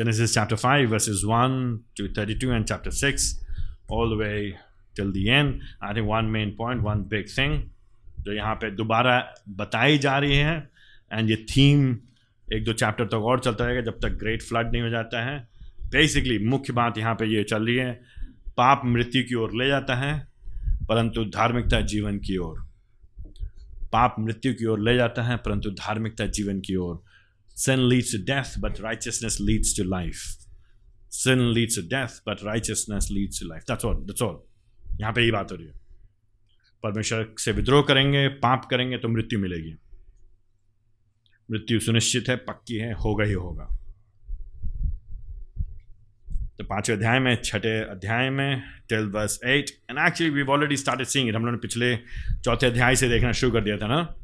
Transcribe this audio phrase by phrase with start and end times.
[0.00, 3.44] Genesis chapter 5, verses 1 to 32, and chapter 6,
[3.90, 4.56] all the way
[4.96, 5.60] till the end.
[5.82, 7.56] I think one main point, one big thing,
[8.20, 9.16] जो यहाँ पे दोबारा
[9.58, 10.54] बताई जा रही है
[11.12, 11.84] एंड ये थीम
[12.48, 15.38] एक दो चैप्टर तक और चलता रहेगा जब तक ग्रेट फ्लड नहीं हो जाता है।
[15.92, 17.92] बेसिकली मुख्य बात यहाँ पे ये चल रही है
[18.56, 20.12] पाप मृत्यु की ओर ले जाता है
[20.88, 22.58] परंतु धार्मिकता जीवन की ओर।
[23.92, 27.02] पाप मृत्यु की ओर ले जाता है परंतु धार्मिकता जीवन की ओर।
[27.66, 30.20] Sin leads to death, but righteousness leads to life.
[31.12, 33.64] Sin leads to death, but righteousness leads to life.
[33.70, 34.36] That's all that's all.
[35.00, 35.72] यहाँ पे ही बात हो रही है।
[36.82, 39.74] परमेश्वर से विद्रोह करेंगे, पाप करेंगे तो मृत्यु मिलेगी।
[41.50, 43.64] मृत्यु सुनिश्चित है, पक्की है, होगा ही होगा।
[46.58, 51.06] तो पाँचवें अध्याय में, छठे अध्याय में till verse eight and actually we already started
[51.06, 51.96] seeing it हम लोगों ने पिछले
[52.44, 54.14] चौथे अध्याय से देखना शुरू कर दिया था ना?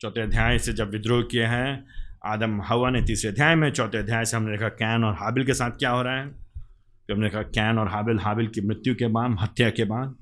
[0.00, 1.86] चौथे अध्याय से जब विद्रोह किए हैं
[2.26, 5.54] आदम हवा ने तीसरे अध्याय में, चौथे अध्याय से हमने देखा कैन और हाबिल के
[5.54, 9.06] साथ क्या हो रहा है। फिर हमने देखा कैन और हाबिल हाबिल की मृत्यु के
[9.06, 10.14] बाद, हत्या के बाद।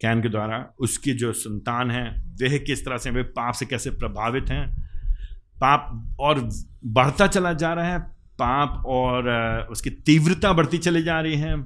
[0.00, 2.04] कैन के द्वारा उसकी जो संतान है
[2.42, 4.66] वह किस तरह से वे पाप से कैसे प्रभावित हैं।
[5.60, 6.40] पाप और
[6.84, 7.98] बढ़ता चला जा रहा है,
[8.38, 9.28] पाप और
[9.70, 11.56] उसकी तीव्रता बढ़ती चली जा रही है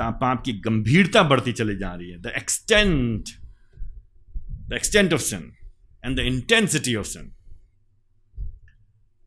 [0.00, 3.24] पाप की गंभीरता बढ़ती चली जा रही है। The extent
[4.68, 5.52] the extent of sin
[6.04, 7.32] and the intensity of sin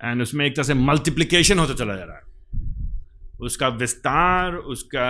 [0.02, 2.28] and उसमें एक तरह से मल्टीप्लीकेशन होता चला जा रहा है।
[3.42, 5.08] उसका विस्तार उसका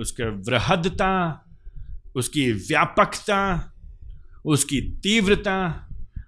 [0.00, 1.10] उसका वृहदता
[2.16, 3.40] उसकी व्यापकता
[4.44, 5.58] उसकी तीव्रता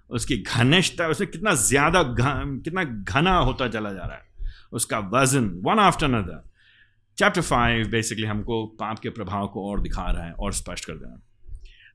[0.09, 4.29] उसकी घनिष्ठता उसमें कितना ज़्यादा कितना घना होता चला जा रहा है।
[4.71, 6.43] उसका वज़न one after another
[7.17, 10.93] chapter five basically हमको पाप के प्रभाव को और दिखा रहा है और स्पष्ट कर
[10.93, 11.19] रहा है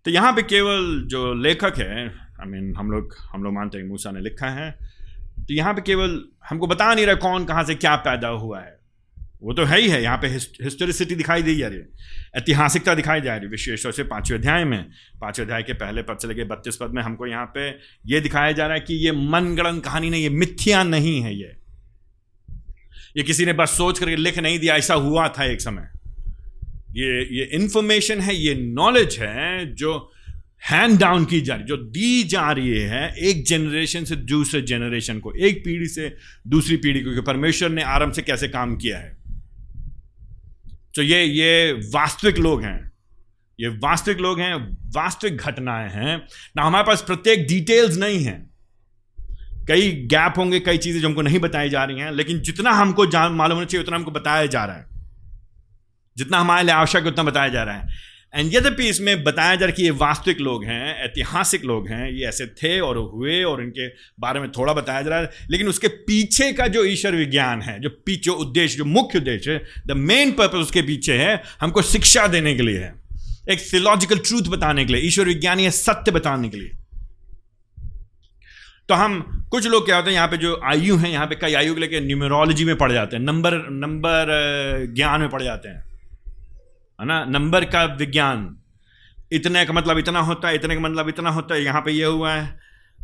[0.05, 3.55] तो यहाँ पे केवल जो लेखक है आई I मीन mean, हम लोग हम लोग
[3.55, 4.69] मानते हैं मूसा ने लिखा है।
[5.49, 8.75] तो यहाँ पे केवल हमको बता नहीं रहा कौन कहाँ से क्या पैदा हुआ है।
[9.43, 11.89] वो तो है ही है, यहाँ पे हिस्टोरिसिटी दिखाई दी जा रही है।
[12.37, 14.85] ऐतिहासिकता दिखाई जा रही है विशेष तौर से पाँचवें अध्याय में।
[15.21, 17.69] पाँचवें अध्याय के पहले पद से लगे बत्तीस पद में हमको यहाँ पे
[18.07, 21.55] ये दिखाया जा रहा है कि ये मनगणन कहानी नहीं, ये मिथ्या नहीं है ये।
[23.17, 25.89] ये किसी ने बस सोच करके लिख नहीं दिया, ऐसा हुआ था एक समय।
[26.97, 30.13] ये ये इंफॉर्मेशन है, ये नॉलेज है जो
[30.71, 35.19] हैंड डाउन की जा रही, जो दी जा रही है एक जनरेशन से दूसरे जनरेशन
[35.19, 36.17] को, एक पीढ़ी से
[36.47, 39.17] दूसरी पीढ़ी को परमेश्वर ने आरंभ से कैसे काम किया है।
[40.95, 42.93] तो ये ये वास्तविक लोग हैं,
[43.61, 44.55] ये वास्तविक लोग हैं,
[44.91, 46.17] वास्तविक घटनाएँ हैं।
[46.57, 48.51] ना हमारे पास प्रत्येक डिटेल्स नहीं है।
[49.69, 53.07] कई गैप होंगे, कई चीज़ें जो हमको नहीं बताई जा रही हैं, लेकिन जितना हमको
[53.07, 54.87] जान, मालूम होना चाहिए, उतना हमको बताया जा रहा है।
[56.17, 59.67] जितना हमारे लिए आवश्यक है, उतना बताया जा रहा है। एंड यद्यपि इसमें बताया जा
[59.67, 63.63] रहा कि ये वास्तविक लोग हैं, ऐतिहासिक लोग हैं, ये ऐसे थे और हुए और
[63.63, 63.87] इनके
[64.21, 67.79] बारे में थोड़ा बताया जा रहा है, लेकिन उसके पीछे का जो ईश्वर विज्ञान है,
[67.81, 72.27] जो पीछे उद्देश्य, जो मुख्य उद्देश्य है द मेन पर्पज उसके पीछे है, हमको शिक्षा
[72.27, 72.95] देने के लिए है,
[73.51, 76.71] एक थियोलॉजिकल ट्रूथ बताने के लिए, ईश्वर विज्ञान है सत्य बताने के लिए।
[78.89, 79.21] तो हम
[79.51, 81.81] कुछ लोग क्या होते हैं, यहाँ पे जो आयु हैं, यहाँ पे कई आयु के
[81.81, 84.27] लेके न्यूमरोलॉजी में पढ़ जाते हैं नंबर नंबर
[84.95, 85.85] ज्ञान में पढ़ जाते हैं।
[87.01, 87.25] है ना?
[87.25, 88.57] नंबर का विज्ञान।
[89.33, 92.05] इतने का मतलब इतना होता है, इतने का मतलब इतना होता है, यहाँ पे ये
[92.05, 92.59] हुआ है।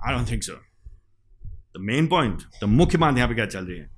[0.06, 3.78] I don't think so the main point तो मुख्य बात यहाँ पे क्या चल रही
[3.78, 3.90] है?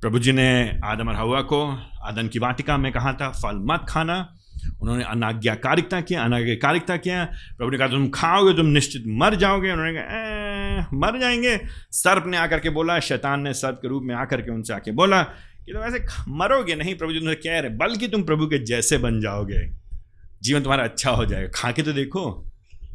[0.00, 1.66] प्रभु जी ने आदम और हवा को,
[2.02, 4.34] आदम की वाटिका में कहा था, फल मत खाना।
[4.82, 7.24] उन्होंने अनाज्ञाकारिकता किया अनाज्ञाकारिकता किया।
[7.58, 11.60] प्रभु ने कहा, तुम खाओगे, तुम निश्चित मर जाओगे। उन्होंने कहा मर जाएँगे।
[11.90, 14.92] सर्प ने आकर के बोला, शैतान ने सर्प के रूप में आकर के उनसे आके
[14.92, 15.22] बोला
[15.66, 18.98] कि तुम ऐसे मरोगे नहीं प्रभु जी, तुमसे कह रहे बल्कि तुम प्रभु के जैसे
[18.98, 19.68] बन जाओगे।
[20.42, 22.24] जीवन तुम्हारा अच्छा हो जाएगा। खा के तो देखो,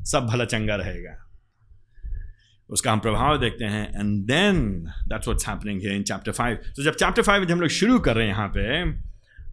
[0.04, 1.24] सब भला चंगा रहेगा।
[2.70, 4.58] उसका हम प्रभाव देखते हैं and then
[5.08, 8.00] that's what's happening here in chapter five तो जब चैप्टर फाइव में हम लोग शुरू
[8.00, 8.82] कर रहे हैं यहाँ पे,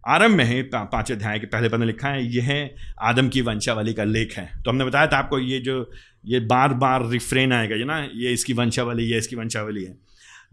[0.07, 2.69] आरंभ में ही पाँच अध्याय के पहले में लिखा है, यह
[3.01, 5.91] आदम की वंशावली का लेख है। तो हमने बताया था आपको ये जो,
[6.25, 9.97] ये बार बार रिफ्रेन आएगा, ये ना, ये इसकी वंशावली ये इसकी वंशावली है।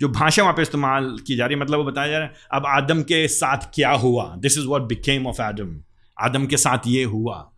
[0.02, 2.34] जो भाषा वहाँ पे इस्तेमाल की जा रही है मतलब वो बताया जा रहा है,
[2.52, 4.25] अब आदम के साथ क्या हुआ?
[4.38, 5.81] This is what became of आदम
[6.20, 7.49] आदम के साथ ये हुआ।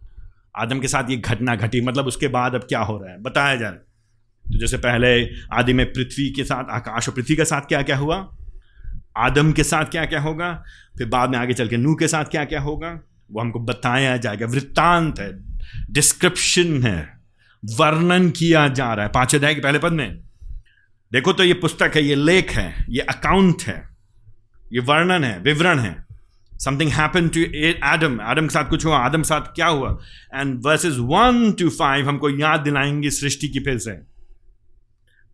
[0.57, 3.23] आदम के साथ ये घटना घटी मतलब उसके बाद अब क्या हो रहा है?
[3.23, 3.95] बताया जा रहा है।
[4.47, 5.11] तो जैसे पहले
[5.53, 8.17] आदि में पृथ्वी के साथ, आकाश और पृथ्वी के साथ क्या क्या हुआ?
[9.17, 10.53] आदम के साथ क्या क्या होगा?
[10.99, 12.91] फिर बाद में आगे चल के नू के साथ क्या क्या होगा?
[13.33, 15.33] वो हमको बताया जाएगा। वृत्तांत है
[15.91, 17.21] डिस्क्रिप्शन है,
[17.65, 20.21] वर्णन किया जा रहा है। पाँच अध्याय के पहले पद में।
[21.15, 23.77] देखो तो ये पुस्तक है, ये लेख है, ये अकाउंट है,
[24.73, 26.05] ये वर्णन है, विवरण है।
[26.55, 29.91] Something happen to Adam Adam के साथ कुछ हुआ आदम के साथ क्या हुआ?
[30.35, 33.95] And verses one two five हमको याद दिलाएँगे सृष्टि की फिर से।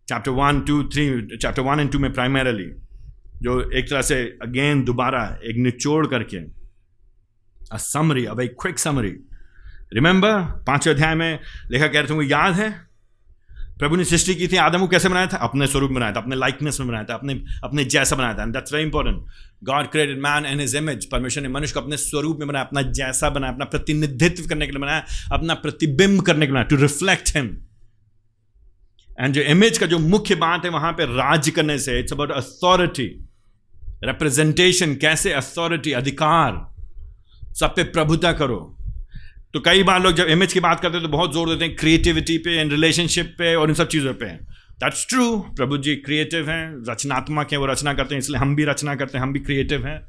[0.07, 2.69] Chapter one two three chapter one and two में प्राइमरली
[3.41, 9.15] जो एक तरह से अगेन दोबारा एक निचोड़ करके। अ समरी अब एक क्विक समरी
[9.93, 11.39] रिमेंबर पाँचवें अध्याय में
[11.71, 12.90] लिखा कह रहे तुमको याद है?
[13.81, 15.37] प्रभु ने सृष्टि की थी, आदम को कैसे बनाया था?
[15.37, 17.33] अपने स्वरूप बनाया था, अपने लाइकनेस में बनाया था, अपने
[17.63, 19.25] अपने जैसा बनाया था। That's very important
[19.63, 22.81] God created man and his image परमेश्वर ने मनुष्य को अपने स्वरूप में बनाया, अपना
[22.81, 27.35] जैसा बनाया, अपना प्रतिनिधित्व करने के लिए बनाया, अपना प्रतिबिंब करने के लिए टू रिफ्लेक्ट
[27.35, 27.47] हिम
[29.19, 32.31] एंड जो इमेज का जो मुख्य बात है, वहाँ पे राज्य करने से इट्स अबाउट
[32.31, 33.07] अथॉरिटी
[34.03, 36.75] रिप्रेजेंटेशन कैसे अथॉरिटी अधिकार?
[37.53, 38.77] सब पे प्रभुता करो।
[39.53, 41.75] तो कई बार लोग जब इमेज की बात करते हैं तो बहुत ज़ोर देते हैं
[41.75, 44.25] क्रिएटिविटी पे एंड रिलेशनशिप पे और इन सब चीज़ों पे।
[44.79, 48.65] दैट्स ट्रू प्रभु जी क्रिएटिव हैं, रचनात्मक हैं, वो रचना करते हैं, इसलिए हम भी
[48.65, 49.99] रचना करते हैं, हम भी क्रिएटिव हैं।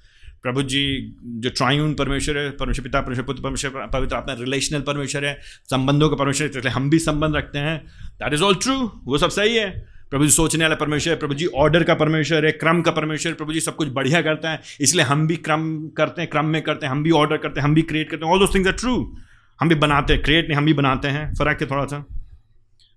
[0.43, 0.85] प्रभु जी
[1.25, 5.39] जो ट्रायून परमेश्वर है, परमेश्वर पिता, परमेश्वर पुत्र, परमेश्वर पवित्र अपना रिलेशनल परमेश्वर है,
[5.71, 7.79] संबंधों का परमेश्वर है, इसलिए हम भी संबंध रखते हैं।
[8.21, 8.75] दैट इज़ ऑल ट्रू
[9.05, 9.71] वो सब सही है।
[10.11, 13.33] प्रभु जी सोचने वाला परमेश्वर है, प्रभु जी ऑर्डर का परमेश्वर है, क्रम का परमेश्वर,
[13.33, 16.63] प्रभु जी सब कुछ बढ़िया करता है, इसलिए हम भी क्रम करते हैं, क्रम में
[16.63, 18.69] करते हैं, हम भी ऑर्डर करते हैं, हम भी क्रिएट करते हैं all those things
[18.69, 18.97] are true
[19.63, 22.07] हम भी बनाते हैं क्रिएट नहीं, हम भी बनाते हैं। फ़र्क है थोड़ा सा।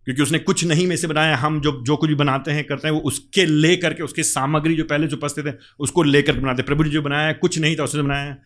[0.05, 2.87] क्योंकि उसने कुछ नहीं में से बनाया, हम जो जो कुछ भी बनाते हैं, करते
[2.87, 6.63] हैं, वो उसके ले करके उसके सामग्री जो पहले जो उपस्थित थे उसको लेकर बनाते
[6.63, 8.37] प्रभु जी जो बनाया कुछ नहीं था, उसने बनाया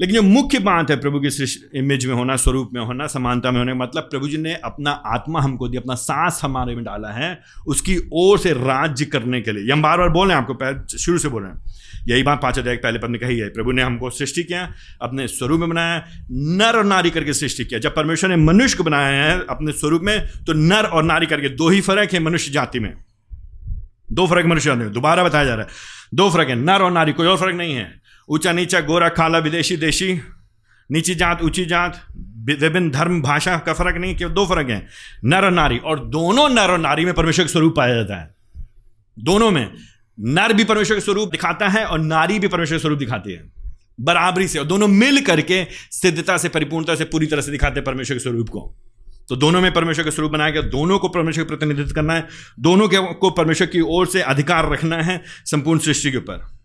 [0.00, 1.28] लेकिन जो मुख्य बात है प्रभु की
[1.74, 5.40] इमेज में होना, स्वरूप में होना, समानता में होने मतलब प्रभु जी ने अपना आत्मा
[5.40, 9.72] हमको दिया, अपना सांस हमारे में डाला है, उसकी ओर से राज्य करने के लिए।
[9.72, 11.64] हम बार बार बोल रहे हैं, आपको शुरू से बोल रहे हैं।
[12.08, 14.72] यही बात पाँच अध्याय पहले पद में कही है। प्रभु ने हमको सृष्टि किया,
[15.02, 18.84] अपने स्वरूप में बनाया, नर और नारी करके सृष्टि किया। जब परमेश्वर ने मनुष्य को
[18.84, 22.52] बनाया है, अपने स्वरूप में तो नर और नारी करके दो ही फ़र्क है मनुष्य
[22.52, 22.94] जाति में।
[24.12, 25.68] दो फ़र्क मनुष्य जाति में। दोबारा बताया जा रहा है।
[26.14, 29.38] दो फ़र्क है, नर और नारी, कोई और फ़र्क नहीं है। ऊँचा नीचा गोरा खाला
[29.38, 30.20] विदेशी, देशी,
[30.90, 32.06] नीची जात, ऊँची जात
[32.48, 34.86] विभिन्न धर्म, भाषा, का फ़र्क नहीं, केवल दो फ़र्क है।
[35.24, 38.34] नर और नारी, और दोनों नर और नारी में परमेश्वर का स्वरूप पाया जाता है।
[39.18, 39.72] दोनों में।
[40.20, 43.52] नर भी परमेश्वर का स्वरूप दिखाता है और नारी भी परमेश्वर का स्वरूप दिखाती है।
[44.00, 47.84] बराबरी से, और दोनों मिल करके सिद्धता से, परिपूर्णता से, पूरी तरह से दिखाते हैं
[47.84, 48.76] परमेश्वर के स्वरूप को।
[49.28, 52.26] तो दोनों में परमेश्वर का स्वरूप बनाया गया, दोनों को परमेश्वर का प्रतिनिधित्व करना है,
[52.60, 56.57] दोनों के को परमेश्वर की ओर से अधिकार रखना है, संपूर्ण सृष्टि के ऊपर।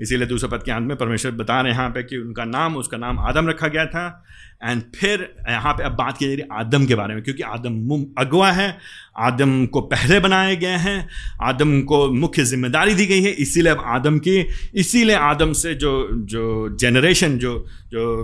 [0.00, 2.76] इसीलिए दूसरे पद के अंत में परमेश्वर बता रहे हैं यहाँ पे कि उनका नाम,
[2.76, 4.24] उसका नाम आदम रखा गया था।
[4.64, 8.04] एंड फिर यहाँ पे अब बात की जा रही आदम के बारे में, क्योंकि आदम
[8.18, 8.76] अगवा है,
[9.18, 11.08] आदम को पहले बनाए गए हैं,
[11.42, 14.38] आदम को मुख्य ज़िम्मेदारी दी गई है, इसीलिए अब आदम की,
[14.74, 17.54] इसीलिए आदम से जो जो जनरेशन जो
[17.92, 18.22] जो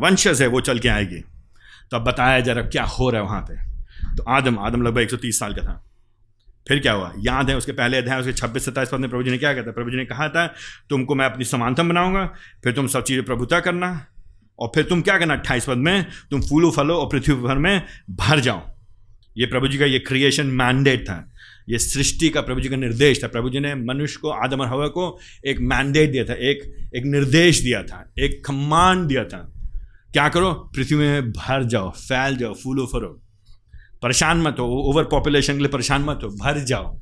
[0.00, 1.20] वंशज है, वो चल के आएगी।
[1.90, 3.68] तो अब बताया जा रहा क्या हो रहा है वहाँ पर
[4.16, 5.82] तो आदम आदम लगभग 130 साल का था।
[6.70, 7.12] फिर क्या हुआ?
[7.18, 9.70] याद है उसके पहले अध्याय, उसके छब्बीस, सत्ताईस पद में प्रभु जी ने क्या कहता
[9.70, 10.46] प्रभु जी ने कहा था,
[10.90, 12.24] तुमको मैं अपनी समानतम बनाऊँगा,
[12.64, 14.06] फिर तुम सब चीज़ें प्रभुता करना,
[14.58, 15.34] और फिर तुम क्या करना?
[15.34, 18.62] अट्ठाईस पद में, तुम फूलो, फलो और पृथ्वी भर में भर जाओ।
[19.38, 21.32] ये प्रभु जी का ये क्रिएशन मैंडेट था।
[21.68, 24.66] ये सृष्टि का प्रभु जी का निर्देश था। प्रभु जी ने मनुष्य को, आदम और
[24.66, 29.38] हवा को एक मैंडेट दिया था, एक एक निर्देश दिया था, एक कमांड दिया था।
[30.12, 30.52] क्या करो?
[30.52, 33.20] पृथ्वी में भर जाओ, फैल जाओ, फूलो फरो
[34.02, 37.00] परेशान मत हो ओवर पॉपुलेशन के लिए परेशान मत हो, भर जाओ।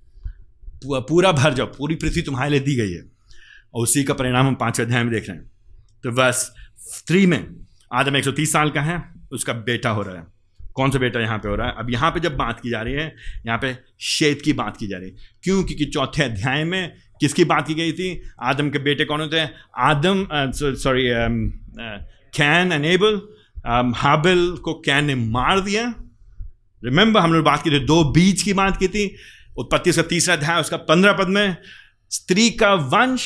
[0.84, 3.02] पूरा भर जाओ, पूरी पृथ्वी तुम्हारे लिए दी गई है।
[3.74, 5.50] और उसी का परिणाम हम पाँचवें अध्याय में देख रहे हैं।
[6.04, 6.50] तो बस
[7.08, 7.44] थ्री में,
[7.92, 9.02] आदम एक सौ तीस साल का है,
[9.32, 10.26] उसका बेटा हो रहा है।
[10.74, 11.74] कौन सा बेटा यहाँ पे हो रहा है?
[11.78, 13.14] अब यहाँ पे जब बात की जा रही है,
[13.46, 15.62] यहाँ पे शेत की बात की जा रही है। क्यों?
[15.64, 18.20] क्योंकि चौथे अध्याय में किसकी बात की गई थी?
[18.42, 19.52] आदम के बेटे कौन होते हैं?
[19.78, 21.08] आदम सॉरी
[22.34, 23.20] कैन एंड एबल
[23.96, 25.92] हाबिल को कैन ने मार दिया।
[26.84, 29.16] रिमेंबर हम लोग बात की थी, दो बीज की बात की थी,
[29.58, 31.56] उत्पत्ति का तीसरा अध्याय, उसका पंद्रह पद में,
[32.10, 33.20] स्त्री का वंश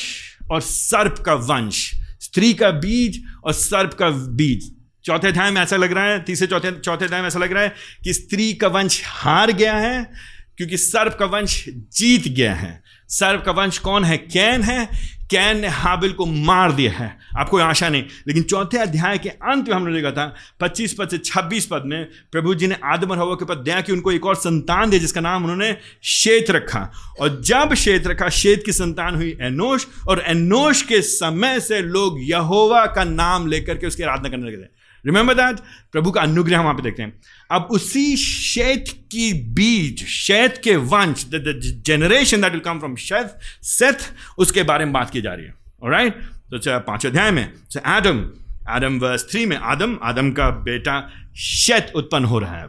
[0.51, 1.91] और सर्प का वंश।
[2.21, 6.47] स्त्री का बीज और सर्प का बीज। चौथे अध्याय में ऐसा लग रहा है, तीसरे
[6.47, 10.11] चौथे चौथे अध्याय में ऐसा लग रहा है कि स्त्री का वंश हार गया है,
[10.57, 14.17] क्योंकि सर्प का वंश जीत गया है। सर्प का वंश कौन है?
[14.17, 14.89] कैन है।
[15.31, 19.69] कैन ने हाबिल को मार दिया है। आपको आशा नहीं। लेकिन चौथे अध्याय के अंत
[19.69, 23.19] में हमने देखा था 25 पद से 26 पद में प्रभु जी ने आदम और
[23.19, 26.91] हवा के पद दिया कि, उनको एक और संतान दिया जिसका नाम उन्होंने शेत रखा।
[27.19, 32.17] और जब शेत रखा, शेत की संतान हुई एनोश, और एनोश के समय से लोग
[32.19, 35.59] यहोवा का नाम लेकर के उसकी आराधना करने लगे थे। रिमेंबर दैट
[35.91, 37.13] प्रभु का अनुग्रह वहाँ पे देखते हैं।
[37.51, 43.63] अब उसी शेत की बीज, शेत के वंश the generation that will come from Sheth
[43.65, 46.21] Seth उसके बारे में बात की जा रही है। राइट
[46.53, 47.43] तो पाँच अध्याय में।
[47.77, 48.19] एडम
[48.69, 50.99] एडम वर्स थ्री में आदम आदम का बेटा
[51.37, 52.67] शेत उत्पन्न हो रहा है।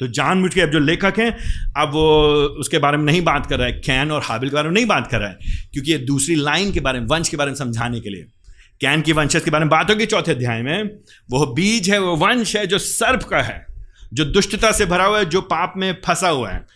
[0.00, 1.30] तो जानबूझ के अब जो लेखक हैं,
[1.76, 2.06] अब वो
[2.60, 4.86] उसके बारे में नहीं बात कर रहा है। कैन और हाबिल के बारे में नहीं
[4.86, 5.38] बात कर रहा है,
[5.72, 8.26] क्योंकि ये दूसरी लाइन के बारे में, वंश के बारे में समझाने के लिए।
[8.80, 10.82] कैन की वंशज के बारे में बात होगी चौथे अध्याय में
[11.30, 13.66] वो बीज है वो वंश है जो सर्प का है,
[14.12, 16.66] जो दुष्टता से भरा हुआ है, जो पाप में फंसा हुआ है।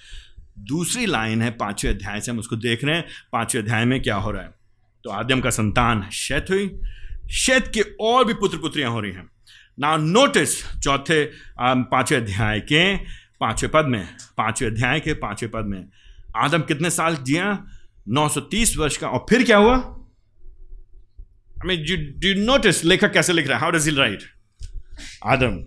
[0.59, 4.17] दूसरी लाइन है पाँचवें अध्याय से हम उसको देख रहे हैं। पाँचवें अध्याय में क्या
[4.17, 4.51] हो रहा है?
[5.05, 6.71] तो आदम का संतान शैत हुई।
[7.31, 9.29] शैत के और भी पुत्र पुत्रियाँ हो रही हैं।
[9.81, 11.25] ना नोटिस चौथे
[11.61, 12.97] पाँचवें अध्याय के,
[13.41, 15.85] पाँचवें पद में, पाँचवें अध्याय के, पाँचवें पद में,
[16.37, 17.67] आदम कितने साल जिया?
[18.09, 19.77] 930 वर्ष का। और फिर क्या हुआ?
[21.59, 21.85] आई मीन
[22.19, 23.61] डू नोटिस लेखक कैसे लिख रहा है?
[23.61, 24.23] हाउ डज हिल राइट
[25.27, 25.65] आदम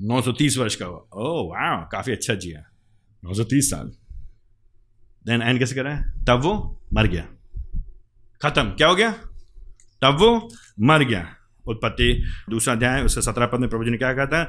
[0.00, 2.64] 930 वर्ष का हुआ। ओ oh, वाह काफ़ी अच्छा जिया।
[3.24, 3.92] 930 साल।
[5.26, 6.24] देन एंड कैसे कर रहा है?
[6.24, 7.26] तब वो मर गया।
[8.42, 9.12] खत्म। क्या हो गया?
[10.02, 11.28] तब वो मर गया।
[11.66, 14.44] उत्पत्ति दूसरा अध्याय उससे सत्रह पद में प्रभु जी ने क्या कहा था?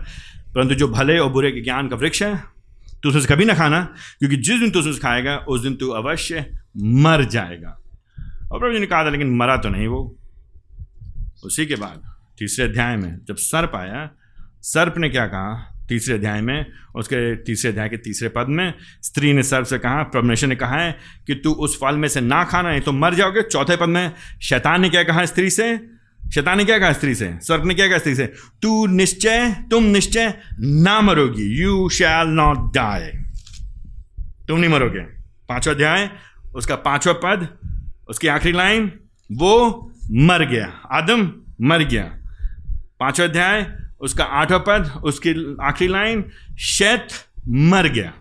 [0.55, 2.43] परंतु जो भले और बुरे के ज्ञान का वृक्ष है
[3.03, 6.51] तू उसे कभी ना खाना क्योंकि जिस दिन तू उसे खाएगा उस दिन तू अवश्य
[6.77, 7.81] मर जाएगा।
[8.51, 10.17] और प्रभु जी ने कहा था लेकिन मरा तो नहीं वो।
[11.43, 12.01] उसी के बाद,
[12.39, 14.09] तीसरे अध्याय में, जब सर्प आया,
[14.61, 15.71] सर्प ने क्या कहा?
[15.89, 16.65] तीसरे अध्याय में,
[16.95, 18.73] उसके तीसरे अध्याय के तीसरे पद में,
[19.03, 22.21] स्त्री ने सर्प से कहा परमेश्वर ने कहा है कि तू उस फल में से
[22.21, 24.11] ना खाना है तो मर जाओगे। चौथे पद में,
[24.41, 25.77] शैतान ने क्या कहा स्त्री से?
[26.33, 27.39] शैतान ने क्या कहा स्त्री से?
[27.41, 28.33] सर्प ने क्या कहा स्त्री से?
[28.61, 33.01] तू निश्चय, तुम निश्चय ना मरोगी। यू शैल नॉट डाई
[34.47, 34.99] तुम नहीं मरोगे।
[35.49, 36.09] पांचवा अध्याय,
[36.55, 37.47] उसका पांचवा पद,
[38.09, 38.91] उसकी आखिरी लाइन,
[39.31, 41.31] वो मर गया। आदम
[41.61, 42.03] मर गया।
[42.99, 46.25] पांचवा अध्याय, उसका आठवां पद, उसकी आखिरी लाइन,
[46.59, 47.07] शैत
[47.47, 48.13] मर गया।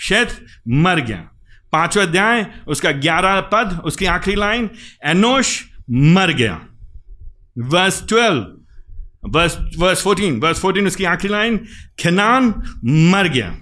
[0.00, 1.28] शैत मर गया।
[1.72, 4.70] पांचवा अध्याय, उसका ग्यारह पद, उसकी आखिरी लाइन,
[5.04, 6.60] एनोश मर गया।
[7.58, 8.58] Verse twelve,
[9.28, 11.56] verse verse fourteen verse fourteen, उसकी आखिरी लाइन,
[12.04, 12.44] खनान
[12.84, 13.58] मर गया।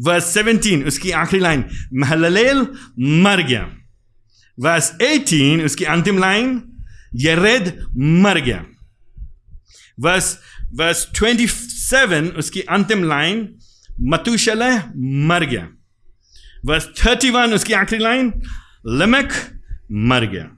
[0.00, 2.66] वर्स सेवनटीन, उसकी आखिरी लाइन, महललेल
[3.00, 3.70] मर गया।
[4.58, 6.62] वर्स एटीन उसकी अंतिम लाइन
[7.16, 8.64] यरेद मर गया
[10.00, 10.38] वर्स
[10.74, 13.48] वर्स ट्वेंटी सेवन उसकी अंतिम लाइन
[14.10, 14.62] मतुशल
[15.28, 15.68] मर गया
[16.66, 18.32] वर्स थर्टी वन उसकी आखिरी लाइन
[19.00, 19.32] लमक
[20.10, 20.48] मर गया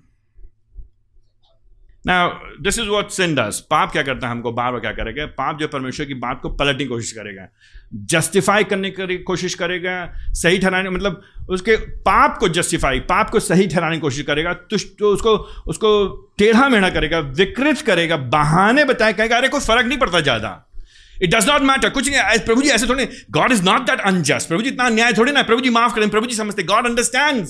[2.05, 2.17] ना
[2.61, 4.53] this is what sin does पाप क्या करता है हमको?
[4.53, 5.27] बार बार क्या करेगा?
[5.29, 7.47] पाप जो परमेश्वर की बात को पलटने की कोशिश करेगा।
[8.11, 9.95] जस्टिफाई करने की कोशिश करेगा
[10.35, 14.77] सही ठहराने मतलब उसके पाप को जस्टिफाई पाप को सही ठहराने की कोशिश करेगा तो,
[14.77, 16.09] तो उसको उसको
[16.39, 20.51] टेढ़ा मेढ़ा करेगा विकृत करेगा बहाने बताए कहेगा अरे कोई फ़र्क नहीं पड़ता ज़्यादा।
[21.23, 24.49] इट डज नॉट मैटर कुछ नहीं प्रभु जी ऐसे थोड़े God is not that unjust
[24.49, 27.47] प्रभु जी इतना न्याय थोड़ी ना प्रभु जी माफ़ करें। प्रभु जी समझते गॉड अंडरस्टैंड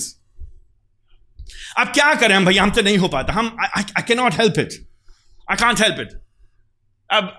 [1.78, 4.72] अब क्या करें हम भैया हमसे नहीं हो पाता। हम I can not help it
[5.50, 6.12] I can't help it
[7.10, 7.38] अब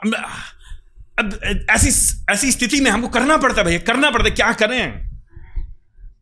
[1.19, 1.39] अब
[1.71, 1.89] ऐसी
[2.31, 5.11] ऐसी स्थिति में हमको करना पड़ता है भैया करना पड़ता है। क्या करें?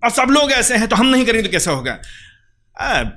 [0.03, 1.97] और सब लोग ऐसे हैं तो हम नहीं करेंगे तो कैसा होगा?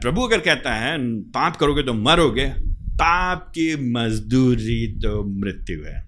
[0.00, 0.96] प्रभु अगर कहता है,
[1.30, 2.46] पाप करोगे तो मरोगे,
[2.94, 6.04] पाप की मजदूरी तो मृत्यु है।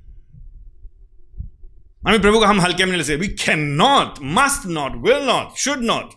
[2.02, 5.82] हमें प्रभु को हम हल्के में ले we can not must not will not should
[5.84, 6.10] not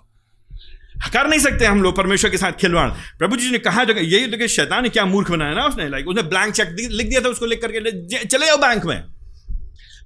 [1.10, 2.90] कर नहीं सकते हम लोग परमेश्वर के साथ खिलवाड़।
[3.20, 5.90] प्रभु जी ने कहा जो यही तो कि शैतान ने क्या मूर्ख बनाया ना उसने?
[5.90, 9.04] लाइक उसने ब्लैंक चेक लिख दिया था उसको लिख करके चले जाओ बैंक में।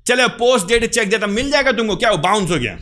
[0.08, 2.74] चले पोस्ट डेट चेक था, मिल जाएगा तुमको, क्या वो बाउंस हो गया?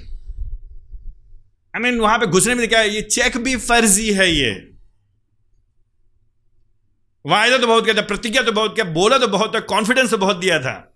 [1.74, 4.52] आई मीन वहाँ पे घुसने में क्या ये चेक भी फर्जी है ये।
[7.26, 10.38] वायदा तो बहुत किया था, प्रतिज्ञा तो बहुत किया, बोला तो बहुत कॉन्फिडेंस तो बहुत
[10.38, 10.93] दिया था।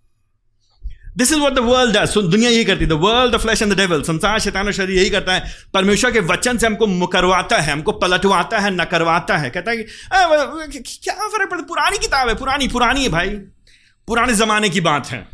[1.17, 4.01] This is what the world दुनिया यही करती है। World the flesh and the devil
[4.03, 7.91] संसार, शैतान और शरीर यही करता है। परमेश्वर के वचन से हमको मुकरवाता है, हमको
[7.93, 12.67] पलटवाता है न करवाता है। कहता है कि क्या फ़र्क पड़ता पुरानी किताब है, पुरानी
[12.67, 13.29] पुरानी है भाई।
[14.07, 15.25] पुराने जमाने की बात है।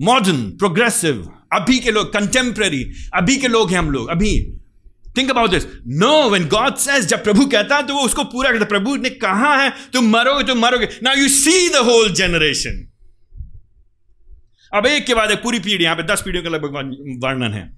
[0.00, 2.84] मॉडर्न प्रोग्रेसिव अभी के लोग कंटेम्प्रेरी
[3.14, 4.32] अभी के लोग हैं हम लोग, अभी।
[5.16, 8.50] Think about this no when God says जब प्रभु कहता है तो वो उसको पूरा
[8.52, 10.88] करता प्रभु ने कहा है, तुम मरोगे तुम मरोगे.
[11.02, 12.84] Now you see the whole generation
[14.74, 17.72] अब एक के बाद एक पूरी पीढ़ी, यहाँ पे दस पीढ़ियों का लगभग वर्णन है।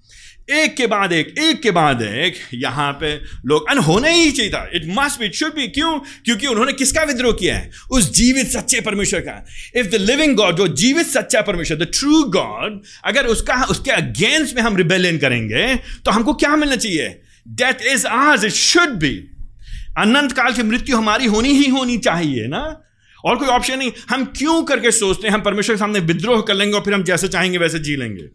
[0.52, 3.14] एक के बाद एक एक के बाद एक, यहाँ पे
[3.46, 5.98] लोग, अन होना ही चाहिए था। It must be should be क्यों?
[6.24, 7.70] क्योंकि उन्होंने किसका विद्रोह किया है?
[7.90, 9.44] उस जीवित सच्चे परमेश्वर का।
[9.76, 14.56] इफ़ द लिविंग गॉड जो जीवित सच्चा परमेश्वर द ट्रू गॉड अगर उसका, उसके अगेंस्ट
[14.56, 17.08] में हम रिबेलियन करेंगे तो हमको क्या मिलना चाहिए?
[17.46, 19.14] डेथ इज़ आज इट शुड बी
[19.98, 22.64] अनंत काल की मृत्यु हमारी होनी ही होनी चाहिए ना?
[23.26, 25.34] और कोई ऑप्शन नहीं। हम क्यों करके सोचते हैं?
[25.34, 28.28] हम परमेश्वर के सामने विद्रोह कर लेंगे और फिर हम जैसे चाहेंगे वैसे जी लेंगे।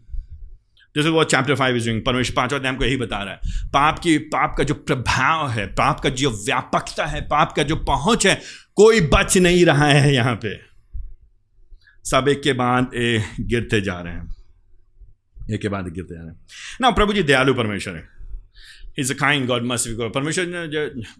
[0.96, 4.18] जैसे वो चैप्टर फाइव इज़ परमेश्वर पांचवा अध्याय को यही बता रहा है। पाप की,
[4.18, 8.40] पाप का जो प्रभाव है, पाप का जो व्यापकता है, पाप का जो पहुँच है,
[8.74, 10.72] कोई बच नहीं रहा है यहाँ पे।
[12.04, 12.90] सब एक के बाद
[13.40, 14.34] गिरते जा रहे हैं।
[15.54, 16.46] एक के बाद गिरते जा रहे हैं।
[16.80, 18.11] ना, प्रभु जी, दयालु परमेश्वर है।
[18.98, 20.44] Is a kind God be God परमेश्वर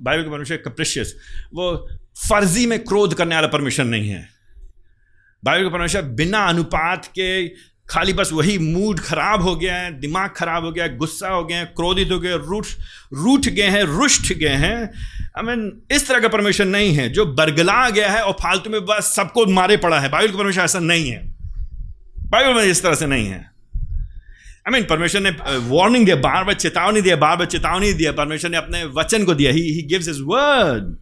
[0.01, 1.15] बाइबल के परमेश्वर कप्रिशियस
[1.55, 1.89] वो
[2.29, 4.29] फर्जी में क्रोध करने वाला परमेश्वर नहीं है।
[5.45, 7.49] बाइबल का परमेश्वर बिना अनुपात के
[7.89, 11.45] खाली बस वही मूड खराब हो गया है, दिमाग खराब हो गया है, गुस्सा हो
[11.45, 12.67] गया है, क्रोधित हो गए रूठ
[13.13, 14.77] रूठ गए हैं, रुष्ट गए हैं।
[15.39, 18.85] आई मीन इस तरह का परमेश्वर नहीं है, जो बरगला गया है और फालतू में
[18.85, 21.35] बस सबको मारे पड़ा है। बाइबल का परमेश्वर ऐसा नहीं है।
[22.19, 23.52] बाइबल में इस तरह से नहीं है।
[24.67, 25.31] आई मीन परमेश्वर ने
[25.69, 29.35] वार्निंग दिया, बार बार चेतावनी दिया, बार बार चेतावनी दिया परमेश्वर ने अपने वचन को
[29.35, 30.97] दिया। ही गिव्स इज़ वर्ड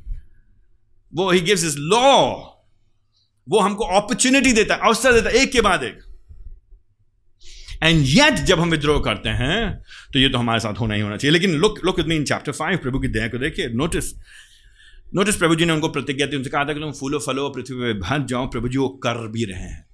[1.12, 2.04] वो ही गिव्स इज़ लॉ
[3.46, 5.98] वो हमको अपॉर्चुनिटी देता है अवसर देता है एक के बाद एक।
[7.82, 11.16] एंड येट जब हम विद्रोह करते हैं तो ये तो हमारे साथ होना ही होना
[11.16, 14.12] चाहिए। लेकिन look look in chapter five प्रभु की दया को देखिए। नोटिस
[15.14, 17.76] नोटिस प्रभु जी ने उनको प्रतिज्ञा दी। उनसे कहा था कि तुम फूलो, फलो पृथ्वी
[17.76, 19.89] में भर जाओ। प्रभु जी वो कर भी रहे हैं।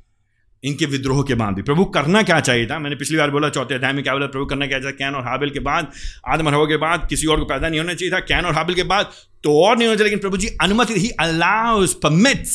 [0.62, 2.78] इनके विद्रोह के बाद भी। प्रभु, करना क्या चाहिए था?
[2.78, 4.26] मैंने पिछली बार बोला, चौथे अध्याय में क्या बोला?
[4.26, 4.96] प्रभु, करना क्या चाहिए?
[4.96, 5.90] कैन और हाबिल के बाद,
[6.28, 8.74] आदम हवा के बाद, किसी और को पैदा नहीं होना चाहिए था। कैन और हाबिल
[8.74, 9.10] के बाद
[9.44, 12.54] तो और नहीं होना चाहिए, लेकिन प्रभु जी अनुमति ही allows permits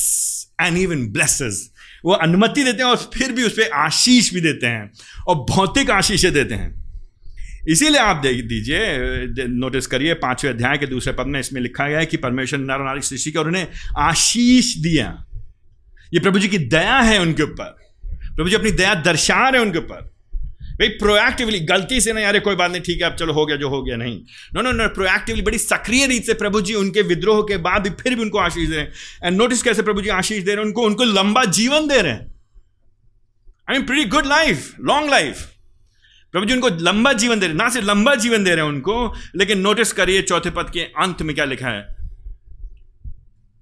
[0.61, 1.69] and even blesses
[2.05, 4.91] वो अनुमति देते हैं और फिर भी उस पर आशीष भी देते हैं
[5.27, 6.69] और भौतिक आशीषें देते हैं।
[7.69, 11.99] इसीलिए आप देख दीजिए नोटिस करिए, पाँचवें अध्याय के दूसरे पद में इसमें लिखा गया
[11.99, 13.67] है कि परमेश्वर नर नारी सृष्टि के और उन्हें
[13.99, 15.05] आशीष दिया।
[16.13, 17.77] ये प्रभु जी की दया है उनके ऊपर।
[18.41, 20.11] प्रभु जी अपनी दया दर्शा रहे उनके ऊपर।
[20.71, 23.57] भाई प्रोएक्टिवली गलती से नहीं, अरे, कोई बात नहीं, ठीक है, अब चलो, हो गया
[23.57, 24.21] जो हो गया, नहीं।
[24.53, 27.89] नो नो नो प्रोएक्टिवली बड़ी सक्रिय रीत से प्रभु जी उनके विद्रोह के बाद भी
[27.89, 28.91] फिर भी उनको आशीष दे रहे हैं।
[29.25, 32.11] एंड नोटिस कैसे प्रभु जी आशीष दे रहे हैं, उनको उनको लंबा जीवन दे रहे
[32.11, 32.35] हैं।
[33.69, 35.47] I mean pretty good life long life
[36.31, 39.13] प्रभु जी उनको लंबा जीवन दे रहे ना सिर्फ़ लंबा जीवन दे रहे हैं उनको,
[39.35, 42.00] लेकिन नोटिस करिए चौथे पद के अंत में क्या लिखा है?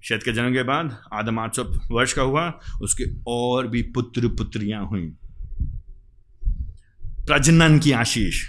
[0.02, 2.52] शेत के जन्म के बाद आदम आठ सौ वर्ष का हुआ,
[2.82, 5.06] उसके और भी पुत्र पुत्रियाँ हुई।
[7.26, 8.42] प्रजनन की आशीष,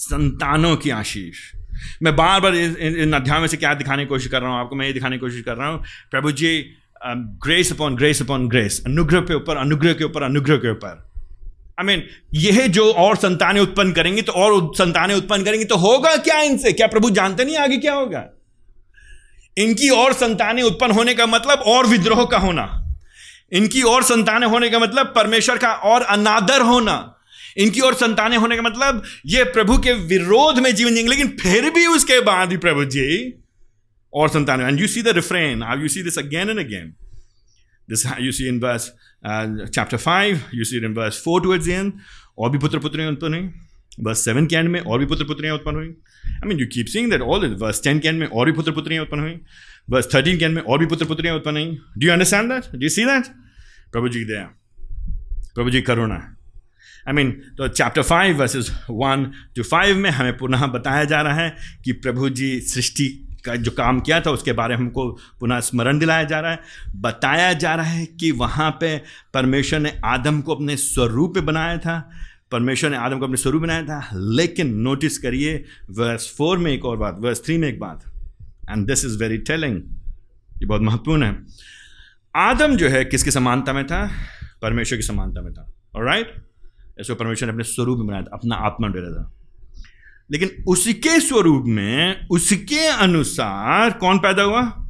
[0.00, 1.38] संतानों की आशीष।
[2.02, 4.76] मैं बार बार इन अध्यायों में से क्या दिखाने की कोशिश कर रहा हूँ, आपको
[4.76, 6.56] मैं ये दिखाने की कोशिश कर रहा हूँ, प्रभु जी
[7.04, 11.06] grace upon grace upon grace अनुग्रह के ऊपर, अनुग्रह के ऊपर, अनुग्रह के ऊपर।
[11.78, 12.02] आई मीन
[12.34, 16.72] यह जो और संतानें उत्पन्न करेंगी तो और संतानें उत्पन्न करेंगी तो होगा क्या इनसे?
[16.72, 18.20] क्या प्रभु जानते नहीं आगे क्या होगा?
[19.56, 22.66] इनकी और संतानें उत्पन्न होने का मतलब और विद्रोह का होना।
[23.52, 26.96] इनकी और संतानें होने का मतलब परमेश्वर का और अनादर होना।
[27.58, 31.70] इनकी और संतानें होने का मतलब ये प्रभु के विरोध में जीवन जिएँगे, लेकिन फिर
[31.70, 33.32] भी उसके बाद ही प्रभु जी
[34.12, 36.94] और संतानें। And you see the refrain you see this again and again
[37.88, 38.90] this you see in बस
[39.24, 41.92] chapter five you see in बस फोर टूवर्ड्स एंड
[42.38, 43.50] और भी पुत्र पुत्रियाँ उत्पन्न हुई।
[44.00, 45.88] बस सेवन के एंड में और भी पुत्र पुत्रियाँ उत्पन्न हुई।
[46.26, 48.72] I mean you keep seeing that all verse ten के एंड में और भी पुत्र
[48.72, 49.38] पुत्रियाँ उत्पन्न हुई।
[49.90, 52.76] बस थर्टीन के एंड में और भी पुत्र पुत्रियाँ उत्पन्न हुई। Do you understand that
[52.80, 53.26] do see that
[53.92, 54.44] प्रभु जी दया।
[55.54, 56.14] प्रभु जी करुणा।
[57.08, 61.34] आई मीन तो chapter five verses one two five में हमें पुनः बताया जा रहा
[61.34, 63.08] है कि प्रभु जी सृष्टि
[63.44, 66.60] का जो काम किया था, उसके बारे में हमको पुनः स्मरण दिलाया जा रहा है।
[66.96, 68.96] बताया जा रहा है कि वहाँ पे
[69.34, 72.10] परमेश्वर ने आदम को अपने स्वरूप में बनाया था।
[72.52, 76.84] परमेश्वर ने आदम को अपने स्वरूप बनाया था। लेकिन नोटिस करिए वर्स फोर में एक
[76.84, 78.02] और बात वर्स थ्री में एक बात।
[78.70, 79.82] And this is very telling
[80.58, 81.46] ये बहुत महत्वपूर्ण है।
[82.36, 84.10] आदम जो है, किसकी समानता में था?
[84.62, 86.34] परमेश्वर की समानता में था। और राइट
[87.00, 89.32] इसको परमेश्वर ने अपने स्वरूप में बनाया था, अपना आत्मा डेरा था।
[90.30, 94.88] लेकिन उसके स्वरूप में, उसके अनुसार कौन पैदा हुआ?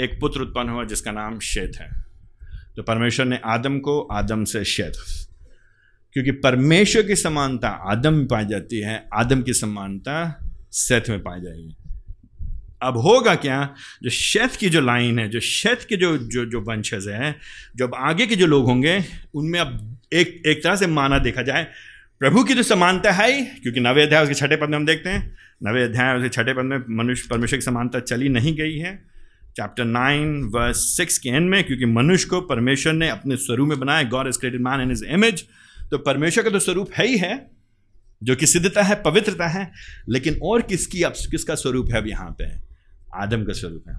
[0.00, 2.04] एक पुत्र उत्पन्न हुआ जिसका नाम शेत है।
[2.76, 5.27] तो परमेश्वर ने आदम को, आदम से शेत।
[6.18, 11.40] क्योंकि परमेश्वर की समानता आदम में पाई जाती है, आदम की समानता सेथ में पाई
[11.40, 11.76] जाएगी।
[12.82, 13.74] अब होगा क्या?
[14.02, 17.36] जो शेथ की जो लाइन है, जो शेथ के जो जो जो वंशज हैं,
[17.76, 19.04] जो अब आगे के जो लोग होंगे,
[19.34, 21.66] उनमें अब एक एक तरह से माना देखा जाए,
[22.18, 25.10] प्रभु की जो समानता है ही, क्योंकि नवे अध्याय उसके छठे पद में हम देखते
[25.10, 29.04] हैं। नवे अध्याय उसके छठे पद में मनुष्य, परमेश्वर की समानता चली नहीं गई है।
[29.56, 33.80] चैप्टर नाइन वर्स सिक्स के एंड में, क्योंकि मनुष्य को परमेश्वर ने अपने स्वरूप में
[33.80, 35.44] बनाया God is created man in his image
[35.90, 37.50] तो परमेश्वर का तो स्वरूप है ही है,
[38.22, 39.72] जो कि सिद्धता है, पवित्रता है,
[40.08, 42.44] लेकिन और किसकी अब, किसका स्वरूप है अब यहाँ पे?
[43.14, 43.96] आदम का स्वरूप है।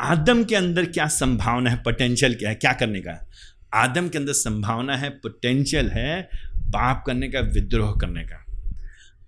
[0.00, 3.30] आदम के अंदर क्या संभावना है पोटेंशियल क्या है, क्या करने का?
[3.74, 8.46] आदम के अंदर संभावना है पोटेंशियल है पाप करने का, विद्रोह करने का।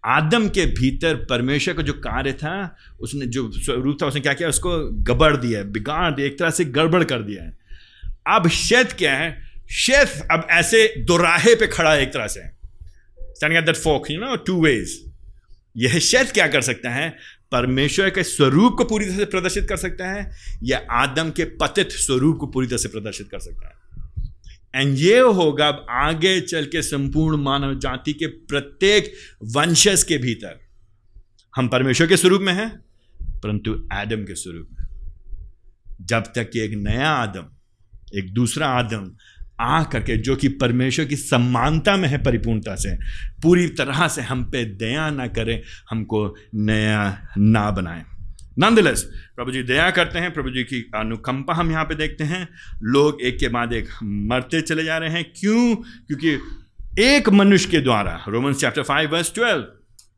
[0.04, 4.48] आदम के भीतर परमेश्वर का जो कार्य था, उसने जो स्वरूप था, उसने क्या किया?
[4.48, 7.64] उसको गबड़ दिया, बिगाड़ दिया, एक तरह से गड़बड़ कर दिया। है
[8.26, 9.43] अब शेत क्या है?
[9.68, 12.40] शेफ अब ऐसे दोराहे पे खड़ा है एक तरह से।
[13.44, 15.12] That folk you know two ways
[15.76, 17.08] यह शेफ क्या कर सकता है?
[17.52, 20.30] परमेश्वर के स्वरूप को पूरी तरह से प्रदर्शित कर सकता है,
[20.62, 23.74] या आदम के पतित स्वरूप को पूरी तरह से प्रदर्शित कर सकता है।
[24.74, 29.12] एंड ये होगा अब आगे चल के संपूर्ण मानव जाति के प्रत्येक
[29.56, 30.58] वंशज के भीतर।
[31.56, 32.70] हम परमेश्वर के स्वरूप में हैं,
[33.40, 34.86] परंतु एडम के स्वरूप में।
[36.00, 37.46] जब तक कि एक नया आदम,
[38.18, 39.10] एक दूसरा आदम
[39.60, 42.96] आ करके, जो कि परमेश्वर की समानता में है परिपूर्णता से,
[43.42, 48.04] पूरी तरह से हम पे दया ना करें, हमको नया ना बनाए।
[48.58, 49.02] नंदलेस
[49.36, 52.48] प्रभु जी दया करते हैं प्रभु जी की अनुकंपा हम यहाँ पे देखते हैं।
[52.82, 55.76] लोग एक के बाद एक मरते चले जा रहे हैं। क्यों?
[55.76, 56.38] क्योंकि
[57.02, 59.64] एक मनुष्य के द्वारा Roman chapter five verse twelve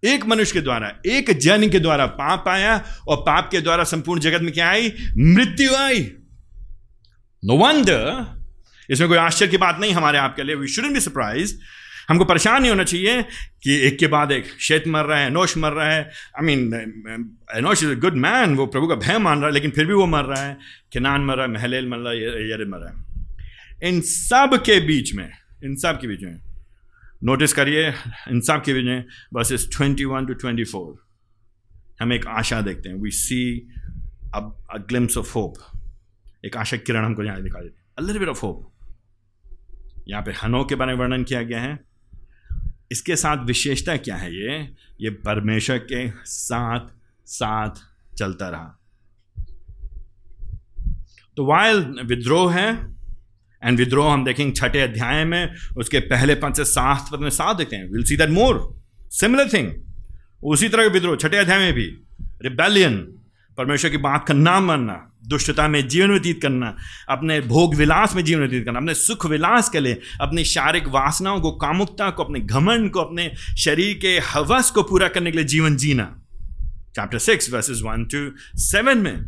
[0.04, 4.20] एक मनुष्य के द्वारा, एक जन के द्वारा पाप आया और पाप के द्वारा संपूर्ण
[4.20, 4.92] जगत में क्या आई?
[5.18, 6.00] मृत्यु आई।
[7.44, 8.36] नो वंडर
[8.90, 11.56] इसमें कोई आश्चर्य की बात नहीं हमारे आपके लिए। वी शुडन बी सरप्राइज़
[12.08, 13.22] हमको परेशान नहीं होना चाहिए
[13.62, 16.72] कि एक के बाद एक शेत मर रहा है, अनोश मर रहा है। I mean
[17.54, 19.94] Enosh is a good man वो प्रभु का भय मान रहा है, लेकिन फिर भी
[19.94, 20.56] वो मर रहा है।
[20.92, 24.78] किनान मर रहा है महलेल मर रहा है यर मर रहा है। इन सब के
[24.86, 25.30] बीच में,
[25.64, 26.38] इन सब के बीच में
[27.24, 27.88] नोटिस करिए,
[28.30, 30.94] इन सब के बीच में इस twenty one to twenty four
[32.00, 33.42] हम एक आशा देखते हैं। वी सी
[34.34, 35.54] अब अ ग्लिम्स ऑफ़ होप
[36.44, 38.72] एक आशा किरण हमको यहाँ दिखा देती है। A little bit of hope
[40.08, 41.78] यहाँ पे हनो के बारे में वर्णन किया गया है।
[42.92, 44.58] इसके साथ विशेषता क्या है ये?
[45.00, 46.80] ये परमेश्वर के साथ
[47.26, 47.70] साथ
[48.16, 48.78] चलता रहा।
[51.36, 52.96] तो वायल विद्रोह है
[53.62, 57.54] एंड विद्रोह हम देखेंगे छठे अध्याय में, उसके पहले पद से सात पद में साथ
[57.54, 59.72] देखते हैं। We'll see that more similar thing
[60.44, 61.86] उसी तरह का विद्रोह, छठे अध्याय में भी।
[62.42, 63.15] रिबेलियन
[63.58, 66.76] परमेश्वर की बात का ना मानना, दुष्टता में जीवन व्यतीत करना,
[67.08, 71.40] अपने भोग विलास में जीवन व्यतीत करना, अपने सुख विलास के लिए, अपनी शारीरिक वासनाओं
[71.40, 75.46] को, कामुकता को, अपने घमंड को, अपने शरीर के हवस को पूरा करने के लिए
[75.46, 76.04] जीवन जीना।
[76.96, 78.18] Chapter six verses one two
[78.58, 79.24] seven में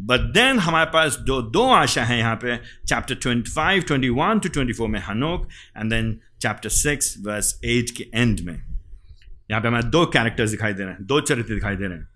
[0.00, 4.38] बट देन हमारे पास दो दो आशा है यहाँ पे। Chapter twenty five twenty one
[4.38, 9.60] to twenty four में हनोक and then chapter six verse eight के एंड में। यहाँ
[9.60, 12.08] पे हमें दो कैरेक्टर्स दिखाई दे रहे हैं, दो चरित्र दिखाई दे रहे हैं।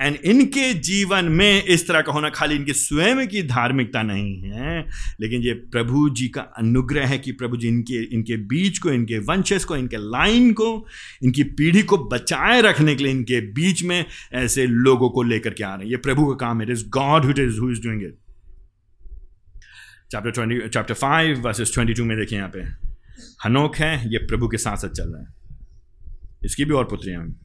[0.00, 4.80] एंड इनके जीवन में इस तरह का होना खाली इनके स्वयं की धार्मिकता नहीं है,
[5.20, 9.18] लेकिन ये प्रभु जी का अनुग्रह है कि प्रभु जी इनके इनके बीच को, इनके
[9.18, 10.86] वंशज को, इनके लाइन को,
[11.22, 15.64] इनकी पीढ़ी को बचाए रखने के लिए इनके बीच में ऐसे लोगों को लेकर के
[15.64, 18.02] आ रहे हैं। ये प्रभु का काम it is God who is who is doing
[18.02, 18.18] it
[20.10, 22.60] chapter twenty chapter five verses twenty two में देखिए यहाँ पे।
[23.44, 25.34] हनोक है, ये प्रभु के साथ साथ चल रहे हैं।
[26.44, 27.43] इसकी भी और पुत्रियाँ हैं।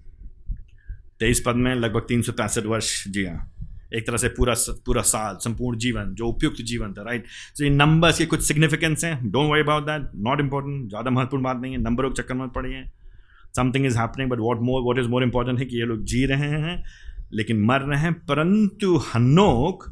[1.19, 3.33] तेईस पद में लगभग तीन सौ पैंसठ वर्ष जिया
[3.95, 4.53] एक तरह से पूरा
[4.85, 9.03] पूरा साल, संपूर्ण जीवन, जो उपयुक्त जीवन था राइट सो ये नंबर्स के कुछ सिग्निफिकेंस
[9.03, 12.33] हैं। Don't worry about that not important ज़्यादा महत्वपूर्ण बात नहीं है। नंबरों के चक्कर
[12.33, 12.83] में पड़िए
[13.55, 16.25] something is happening but what more what is more important है कि ये लोग जी
[16.25, 16.83] रहे हैं,
[17.33, 19.83] लेकिन मर रहे हैं। परंतु हनोक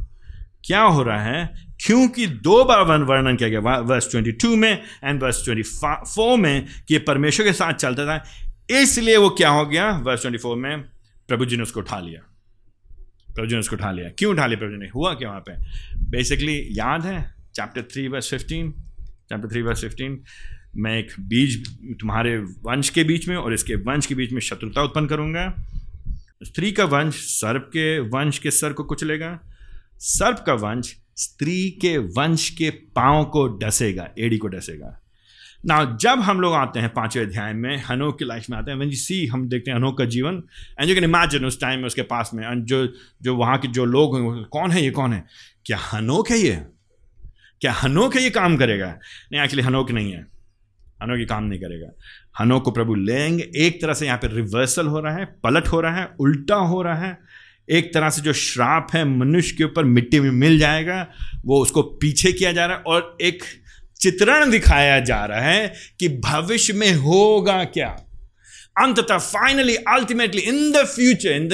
[0.66, 1.50] क्या हो रहा है?
[1.86, 6.98] क्योंकि दो बार वन, वर्णन किया गया। वर्स 22 में एंड वर्स 24 में कि
[6.98, 8.24] परमेश्वर के साथ चलता था।
[8.82, 9.90] इसलिए वो क्या हो गया?
[9.98, 10.84] वर्स 24 में
[11.28, 12.22] प्रभु जी ने उसको उठा लिया।
[13.36, 14.90] प्रभु जी ने उसको उठा लिया। क्यों उठा लिया प्रभु जी ने?
[14.90, 15.56] हुआ क्या वहाँ पे?
[16.10, 20.24] बेसिकली याद है chapter three verse fifteen chapter three verse fifteen
[20.76, 24.82] मैं एक बीज, तुम्हारे वंश के बीच में और इसके वंश के बीच में शत्रुता
[24.82, 25.64] उत्पन्न करूँगा।
[26.44, 29.40] स्त्री का वंश सर्प के वंश के सर को कुचलेगा
[30.00, 35.02] सर्प का वंश स्त्री के वंश के पाँव को डसेगा, एड़ी को डसेगा।
[35.68, 38.78] ना जब हम लोग आते हैं पाँचवें अध्याय में, हनोक की लाइफ में आते हैं
[38.78, 40.44] वन जी सी हम देखते हैं हनोक का जीवन
[40.80, 42.88] एंड यू कैन इमेजिन उस टाइम में उसके पास में एंड जो
[43.22, 45.26] जो वहाँ के जो लोग हैं कौन है ये, कौन है?
[45.66, 46.56] क्या हनोक है ये?
[47.62, 49.00] क्या हनोक है ये काम करेगा?
[49.32, 50.22] नहीं एक्चुअली हनोक नहीं है।
[51.04, 51.92] हनोक ये काम नहीं करेगा।
[52.40, 55.82] हनोक को प्रभु लेंगे। एक तरह से यहाँ पे रिवर्सल हो रहा है, पलट हो
[55.82, 57.18] रहा है, उल्टा हो रहा है।
[57.70, 61.08] एक तरह से जो श्राप है, मनुष्य के ऊपर मिट्टी में मिल जाएगा,
[61.46, 63.44] वो उसको पीछे किया जा रहा है, और एक
[64.02, 67.88] चित्रण दिखाया जा रहा है कि भविष्य में होगा क्या।
[68.78, 71.54] अंततः finally ultimately in the future in the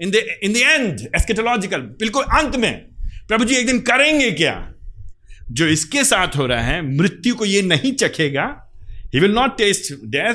[0.00, 2.88] in the in the end eschatological बिल्कुल अंत में,
[3.28, 4.74] प्रभु जी एक दिन करेंगे क्या?
[5.50, 8.72] जो इसके साथ हो रहा है, मृत्यु को ये नहीं चखेगा।
[9.14, 10.34] He will not taste death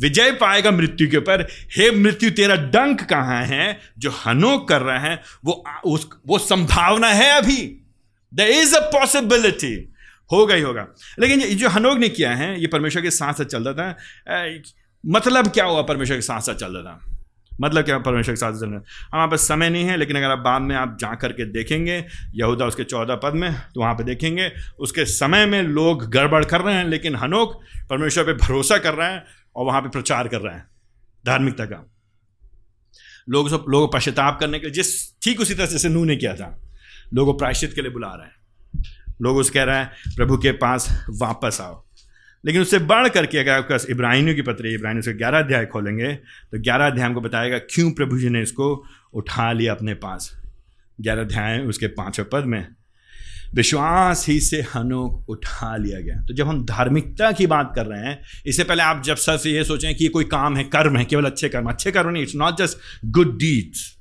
[0.00, 3.78] विजय पाएगा मृत्यु के ऊपर। हे मृत्यु, तेरा डंक कहाँ है?
[3.98, 7.86] जो हनोक कर रहा है, वो उस, वो संभावना है अभी।
[8.34, 9.93] द इज़ अ पॉसिबिलिटी
[10.34, 10.86] होगा ही होगा।
[11.18, 13.96] लेकिन जो हनोक ने किया है, ये परमेश्वर के साथ साथ चलता था
[15.04, 17.00] मतलब क्या हुआ परमेश्वर के साथ साथ चलता था?
[17.60, 20.30] मतलब क्या परमेश्वर के साथ चल रहा है हमारे पास समय नहीं है, लेकिन अगर
[20.30, 24.04] आप बाद में आप जा करके देखेंगे, यहूदा उसके चौदह पद में तो वहाँ पे
[24.04, 28.94] देखेंगे, उसके समय में लोग गड़बड़ कर रहे हैं, लेकिन हनोक परमेश्वर पे भरोसा कर
[28.94, 29.24] रहा है
[29.56, 30.64] और वहाँ पे प्रचार कर रहा है,
[31.24, 31.84] धार्मिकता का।
[33.28, 36.34] लोग सब, लोगों पश्चाताप करने के लिए, जिस, ठीक उसी तरह से नू ने किया
[36.34, 36.58] था,
[37.14, 40.88] लोगों प्रायश्चित के लिए बुला रहे हैं। लोग उस कह रहे हैं, प्रभु के पास
[41.12, 41.82] वापस आओ।
[42.44, 46.12] लेकिन उससे बढ़ करके अगर आपके पास इब्राहिमियों की पत्री इब्राहिम से ग्यारह अध्याय खोलेंगे
[46.12, 48.74] तो ग्यारह अध्याय हमको बताएगा, क्यों प्रभु जी ने इसको
[49.14, 50.30] उठा लिया अपने पास?
[50.98, 52.66] ग्यारह अध्याय उसके पाँचवें पद में,
[53.54, 58.00] विश्वास ही से हनोक उठा लिया गया। तो जब हम धार्मिकता की बात कर रहे
[58.00, 61.04] हैं, इससे पहले आप जब सिर्फ़ ये सोचें कि ये कोई काम है, कर्म है,
[61.04, 63.93] केवल अच्छे कर्म। अच्छे कर्म नहीं it's not just good deeds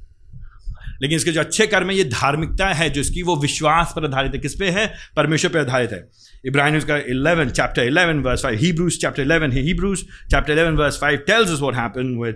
[1.02, 4.32] लेकिन इसके जो अच्छे कर्म है, ये धार्मिकता है, जो इसकी वो विश्वास पर आधारित
[4.34, 4.94] है। किस पे है?
[5.16, 6.10] परमेश्वर पर आधारित है।
[6.46, 10.00] इब्राहिम का 11 chapter 11 verse 5 Hebrews chapter 11 Hebrews
[10.34, 12.36] chapter 11 verse 5 tells us what happened with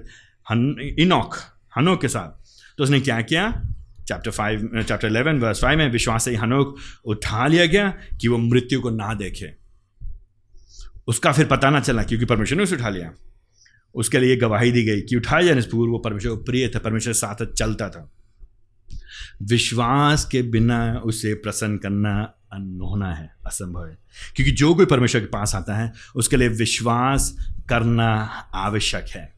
[1.05, 1.37] Enoch
[1.77, 3.63] हनोक के साथ। तो उसने क्या किया?
[4.07, 7.89] Chapter five chapter eleven verse five में विश्वास से हनोक उठा लिया गया
[8.21, 9.51] कि वो मृत्यु को ना देखे।
[11.07, 13.11] उसका फिर पता ना चला क्योंकि परमेश्वर ने उसे उठा लिया।
[13.95, 17.45] उसके लिए गवाही दी गई कि उठाया जाने पूर्व वो परमेश्वर प्रिय था, परमेश्वर साथ
[17.45, 18.16] चलता था।
[19.43, 23.97] विश्वास के बिना उसे प्रसन्न करना अनहोना है, असंभव है।
[24.35, 28.13] क्योंकि जो कोई परमेश्वर के पास आता है, उसके लिए विश्वास करना
[28.55, 29.33] आवश्यक है।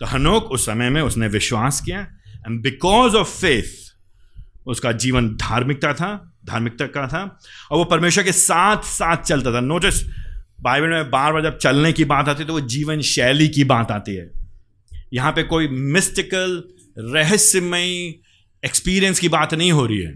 [0.00, 2.00] तो हनोक उस समय में उसने विश्वास किया
[2.46, 3.84] एंड बिकॉज़ ऑफ़ फेथ
[4.66, 7.38] उसका जीवन धार्मिकता था, धार्मिकता का था,
[7.70, 10.04] और वो परमेश्वर के साथ साथ चलता था। नोटिस
[10.60, 13.64] बाइबल में बार बार जब चलने की बात आती है तो वो जीवन शैली की
[13.64, 14.30] बात आती है।
[15.12, 16.64] यहाँ पे कोई मिस्टिकल
[16.98, 18.20] रहस्यमयी
[18.64, 20.12] एक्सपीरियंस की बात नहीं हो रही है।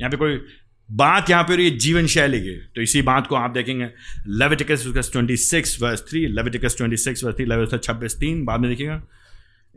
[0.00, 0.40] यहाँ पे कोई
[0.88, 3.88] बात यहाँ पे हो रही है जीवन शैली की। तो इसी बात को आप देखेंगे।
[4.28, 8.70] Leviticus twenty six verse three Leviticus twenty six verse three Leviticus छब्बीस तीन, बाद में
[8.70, 9.02] देखिएगा।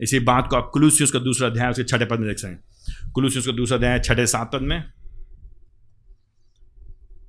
[0.00, 3.46] इसी बात को आप कुलूसियस का दूसरा अध्याय, उसके छठे पद में देख सकते कुलूसियस
[3.46, 4.82] का दूसरा अध्याय, छठे सात पद में।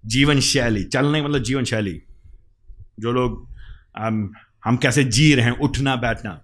[0.06, 2.02] जीवन शैली, चलने मतलब जीवन शैली।
[3.00, 3.48] जो लोग
[4.66, 6.42] हम कैसे जी रहे हैं, उठना, बैठना।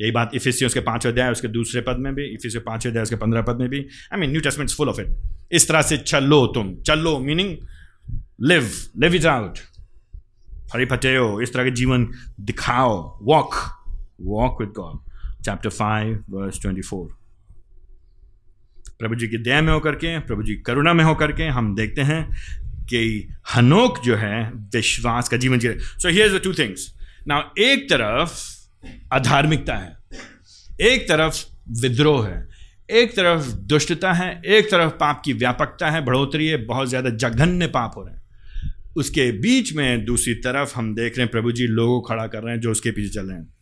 [0.00, 3.16] यही बात इफिसियों के पाँचवें अध्याय, उसके दूसरे पद में भी, इफिसियो पाँचवें अध्याय, उसके
[3.16, 5.16] पंद्रह पद में भी। I mean new testament full of it
[5.52, 7.56] इस तरह से चलो तुम। चलो meaning
[8.42, 9.58] live live it out
[10.72, 12.08] फरी फटेओ इस तरह के जीवन
[12.40, 13.54] दिखाओ। Walk
[14.20, 17.08] walk with God chapter five verse twenty four
[18.98, 22.02] प्रभु जी की दया में होकर के, प्रभु जी करुणा में होकर के हम देखते
[22.02, 22.22] हैं
[22.88, 26.92] कि हनोक जो है, विश्वास का जीवन जी so here two things
[27.28, 28.53] now एक तरफ़
[29.12, 29.96] अधार्मिकता है।
[30.80, 31.44] एक तरफ़
[31.82, 32.48] विद्रोह है
[32.90, 37.66] एक तरफ़ दुष्टता है एक तरफ़ पाप की व्यापकता है बढ़ोतरी है बहुत ज़्यादा जघन्य
[37.66, 38.22] पाप हो रहे हैं।
[38.96, 42.42] उसके बीच में दूसरी तरफ़ हम देख रहे हैं प्रभु जी लोगों को खड़ा कर
[42.42, 43.54] रहे हैं जो उसके पीछे चल रहे हैं।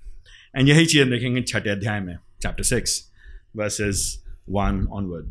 [0.56, 3.12] एंड यही चीज़ देखेंगे छठे अध्याय में chapter six
[3.56, 5.30] verses one onward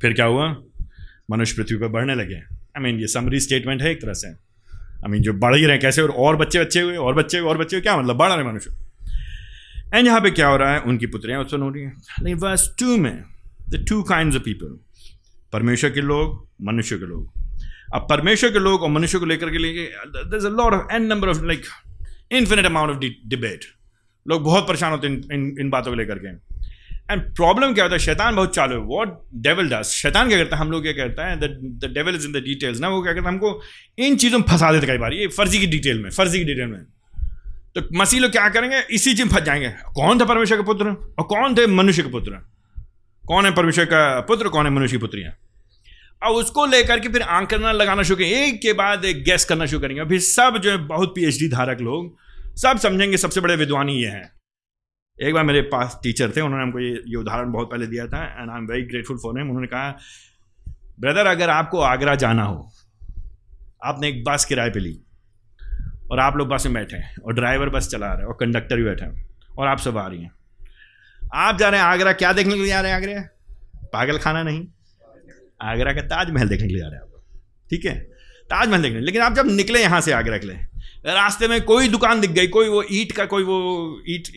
[0.00, 0.56] फिर क्या हुआ?
[1.30, 2.40] मनुष्य पृथ्वी पर बढ़ने लगे। आई
[2.78, 4.32] I मीन mean, ये समरी स्टेटमेंट है एक तरह से।
[5.04, 7.58] आई मीन जो बढ़ ही रहे कैसे और और बच्चे बच्चे हुए और बच्चे और
[7.58, 8.16] बच्चे हुए क्या मतलब?
[8.16, 8.70] बढ़ रहे मनुष्य।
[9.94, 10.80] एंड यहाँ पे क्या हो रहा है?
[10.80, 13.24] उनकी पुत्रियाँ उत्पन्न हो रही हैं। लेकिन वर्स टू में
[13.68, 14.78] the two kind of people
[15.52, 17.32] परमेश्वर के लोग मनुष्य के लोग।
[17.94, 21.02] अब परमेश्वर के लोग और मनुष्य को लेकर के लिए there a lot of an
[21.02, 21.62] number of like
[22.32, 23.60] infinite amount of debate
[24.28, 26.53] लोग बहुत परेशान होते हैं इन, इन, इन बातों को लेकर के।
[27.10, 27.98] एंड प्रॉब्लम क्या होता है?
[27.98, 30.60] शैतान बहुत चालू है। वॉट डेवल डस शैतान क्या करता है?
[30.60, 31.36] हम लोग क्या करता है?
[31.36, 33.32] The devil is in the details ना वो क्या करता है?
[33.32, 33.60] हमको
[33.98, 36.66] इन चीज़ों में फंसा देते कई बार। ये फर्जी की डिटेल में, फर्जी की डिटेल
[36.66, 36.80] में।
[37.74, 38.80] तो मसीह लोग क्या करेंगे?
[38.90, 40.86] इसी चीज़ में फंस जाएँगे। कौन था परमेश्वर का पुत्र?
[40.86, 42.30] और कौन थे मनुष्य के पुत्र?
[43.26, 44.48] कौन है परमेश्वर का पुत्र?
[44.48, 45.32] कौन है मनुष्य की पुत्रियाँ
[46.22, 49.66] अब उसको लेकर के फिर आंकड़ना लगाना शुरू करेंगे। एक के बाद एक गैस करना
[49.66, 52.16] शुरू करेंगे। फिर सब जो है बहुत पीएचडी धारक लोग,
[52.56, 54.32] सब समझेंगे सबसे बड़े विद्वानी ये हैं।
[55.18, 58.22] एक बार मेरे पास टीचर थे, उन्होंने हमको ये ये उदाहरण बहुत पहले दिया था
[58.40, 59.90] and I am very grateful for him उन्होंने कहा
[61.00, 62.70] ब्रदर अगर आपको आगरा जाना हो,
[63.84, 64.98] आपने एक बस किराए पे ली,
[66.10, 68.76] और आप लोग बस में बैठे हैं, और ड्राइवर बस चला रहे हैं, और कंडक्टर
[68.76, 69.26] भी बैठे हैं,
[69.58, 70.30] और आप सब आ रही हैं,
[71.34, 73.22] आप जा रहे हैं आगरा, क्या देखने के लिए जा रहे हैं आगरा?
[73.92, 74.66] पागल खाना नहीं।
[75.62, 77.98] आगरा का ताजमहल देखने के लिए जा रहे हैं आप ठीक है?
[78.50, 80.56] ताजमहल देखने। लेकिन आप जब निकले यहाँ से आगरा के लिए
[81.04, 84.28] रास्ते में कोई दुकान दिख गई, कोई वो ईट का, कोई वो ईट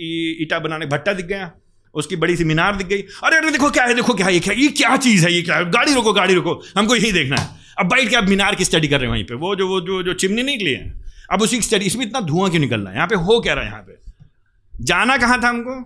[0.42, 1.52] ईटा बनाने, भट्टा दिख गया,
[1.96, 4.54] उसकी बड़ी सी मीनार दिख गई। अरे अरे, देखो क्या है, देखो क्या ये क्या
[4.54, 7.48] ये क्या चीज़ है, ये क्या है गाड़ी रोको गाड़ी रोको, हमको यही देखना है।
[7.80, 9.80] अब बैठ के आप मीनार की स्टडी कर रहे हैं वहीं पे, वो जो वो
[9.82, 10.94] जो जो चिमनी निकली है,
[11.32, 12.96] अब उसी की स्टडी इसमें इतना धुआँ क्यों निकल रहा है?
[12.96, 13.98] यहाँ पे हो क्या रहा है यहाँ पे?
[14.74, 15.80] जाना कहाँ था हमको?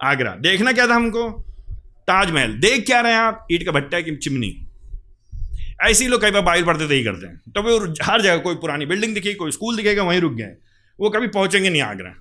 [0.00, 1.28] आगरा, देखना क्या था हमको?
[2.08, 4.50] ताजमहल, देख क्या रहे हैं आप, ईट का भट्टा की चिमनी।
[5.82, 8.36] ऐसे ही लोग कई बार बाइल पढ़ते तो ही करते हैं। तो वो हर जगह
[8.36, 10.56] कोई पुरानी बिल्डिंग दिखेगी, कोई स्कूल दिखेगा, वहीं रुक गए।
[11.00, 12.14] वो कभी पहुँचेंगे नहीं आगरा।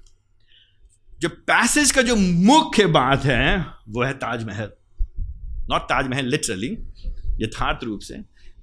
[1.20, 4.72] जो पैसेज का जो मुख्य बात है, वो है ताजमहल।
[5.72, 6.78] नॉट ताजमहल लिटरली
[7.44, 8.16] यथार्थ रूप से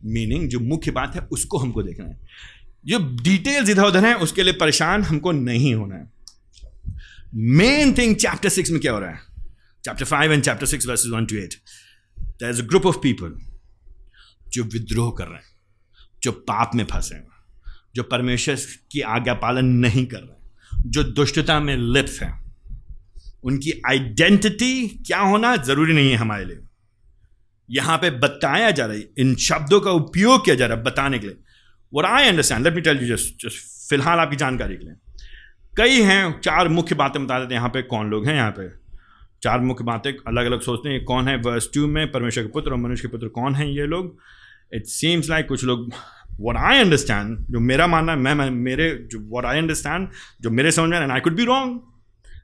[0.04, 2.20] मीनिंग जो मुख्य बात है, उसको हमको देखना है।
[2.86, 6.10] जो डिटेल्स इधर उधर है, उसके लिए परेशान हमको नहीं होना है।
[7.34, 9.18] मेन थिंग चैप्टर सिक्स में क्या हो रहा है?
[9.84, 11.54] Chapter five and chapter six verses one two eight
[12.20, 13.47] there is a group of people
[14.52, 15.44] जो विद्रोह कर रहे हैं,
[16.22, 17.26] जो पाप में फंसे हैं,
[17.94, 18.56] जो परमेश्वर
[18.92, 22.44] की आज्ञा पालन नहीं कर रहे हैं, जो दुष्टता में लिप्त हैं,
[23.44, 26.58] उनकी आइडेंटिटी क्या होना ज़रूरी नहीं है हमारे लिए।
[27.70, 31.18] यहाँ पे बताया जा रहा है, इन शब्दों का उपयोग किया जा रहा है बताने
[31.18, 31.36] के लिए।
[31.94, 34.94] और I understand let me tell you just just फ़िलहाल आपकी जानकारी के लिए।
[35.76, 38.68] कई हैं, चार मुख्य बातें बता देते हैं, यहाँ पे कौन लोग हैं, यहाँ पे।
[39.42, 42.70] चार मुख्य बातें अलग अलग सोचते हैं कौन है वर्स टू में, परमेश्वर के पुत्र
[42.70, 44.18] और मनुष्य के पुत्र कौन हैं, ये लोग।
[44.74, 45.92] इट सीम्स लाइक कुछ लोग
[46.40, 50.08] वट आई अंडरस्टैंड जो मेरा मानना है मैं, मैं मेरे जो वट आई अंडरस्टैंड
[50.40, 51.80] जो मेरे समझ में I could be wrong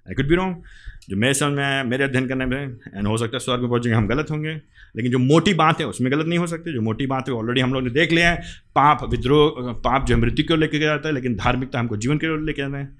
[0.08, 0.62] I could be wrong
[1.08, 3.68] जो मेरे समझ में आया मेरे अध्ययन करने में एंड हो सकता है स्वर्ग में
[3.68, 4.54] पहुँचेंगे हम गलत होंगे
[4.96, 7.60] लेकिन जो मोटी बात है उसमें गलत नहीं हो सकती जो मोटी बात है ऑलरेडी
[7.60, 8.36] हम लोग ने देख लिया है
[8.68, 12.16] पाप विद्रोह पाप जो है मृत्यु की को लेकर जाता है लेकिन धार्मिकता हमको जीवन
[12.16, 12.96] के लेके जाते हैं।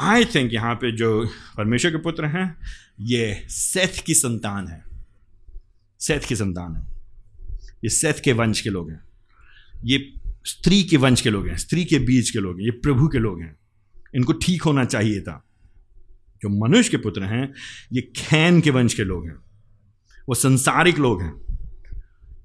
[0.00, 2.56] आई थिंक यहाँ पे जो परमेश्वर के पुत्र हैं
[3.00, 4.84] ये सेथ की संतान है
[6.00, 6.91] सेथ की संतान है।
[7.84, 9.04] ये सेथ के वंश के लोग हैं।
[9.84, 10.12] ये
[10.44, 13.18] स्त्री के वंश के लोग हैं, स्त्री के बीच के लोग हैं, ये प्रभु के
[13.18, 13.56] लोग हैं।
[14.14, 15.44] इनको ठीक होना चाहिए था।
[16.42, 17.52] जो मनुष्य के पुत्र हैं,
[17.92, 19.36] ये खैन के वंश के लोग हैं।
[20.28, 21.34] वो संसारिक लोग हैं।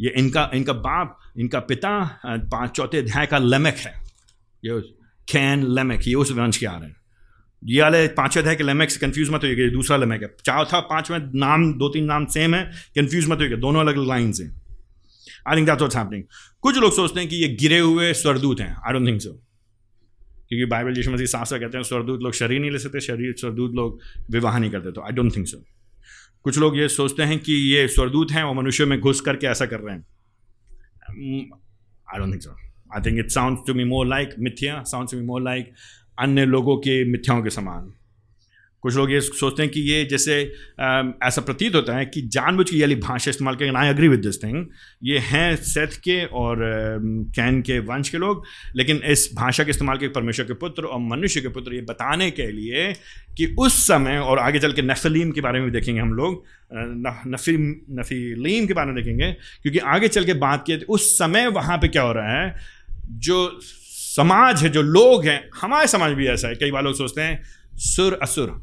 [0.01, 3.93] ये इनका इनका बाप, इनका पिता पाँच, चौथे अध्याय का लेमक है।
[4.65, 4.81] ये
[5.29, 6.95] खैन लेमक, ये उस वंश के आ रहे हैं।
[7.63, 11.19] ये वाले पाँचवें अध्याय के लेमक से कन्फ्यूज़ मत होइएगा दूसरा लेमक है। चौथा पाँचवें
[11.19, 14.66] नाम, दो तीन नाम सेम है कन्फ्यूज़ मत होइएगा, दोनों अलग अलग लाइन से
[15.47, 16.23] I think that's what's happening
[16.63, 18.75] कुछ लोग सोचते हैं कि ये गिरे हुए स्वरदूत हैं.
[18.77, 19.31] आई डोंट थिंक सो
[20.49, 23.33] क्योंकि बाइबल यीशु मसीह साफ़ साफ़ कहते हैं स्वरदूत लोग शरीर नहीं ले सकते, शरीर
[23.39, 23.99] स्वरदूत लोग
[24.31, 24.91] विवाह नहीं करते.
[24.91, 25.63] तो आई डोंट थिंक सो
[26.43, 29.65] कुछ लोग ये सोचते हैं कि ये स्वरदूत हैं और मनुष्य में घुस करके ऐसा
[29.65, 30.05] कर रहे हैं.
[32.07, 32.55] I don't think so
[32.95, 35.73] I think it sound to me more like मिथ्या sound to me more like
[36.19, 37.93] अन्य लोगों के मिथ्याओं के समान.
[38.87, 40.33] कुछ लोग ये सोचते हैं कि ये जैसे
[41.27, 44.41] ऐसा प्रतीत होता है कि जानबूझ के वाली भाषा इस्तेमाल करें I agree with this
[44.43, 44.65] thing
[45.03, 46.59] ये हैं सेथ के और
[47.35, 48.43] कैन के वंश के लोग,
[48.75, 52.29] लेकिन इस भाषा के इस्तेमाल के परमेश्वर के पुत्र और मनुष्य के पुत्र ये बताने
[52.31, 52.93] के लिए
[53.37, 56.43] कि उस समय और आगे चल के नफलीम के बारे में भी देखेंगे हम लोग
[57.27, 57.57] नफी
[57.91, 59.31] नफीलीम के बारे में देखेंगे,
[59.63, 62.55] क्योंकि आगे चल के बात किए उस समय वहाँ पर क्या हो रहा है,
[63.05, 67.21] जो समाज है, जो लोग हैं, हमारे समाज भी ऐसा है, कई बार लोग सोचते
[67.21, 67.41] हैं,
[67.75, 68.59] सुर असुर।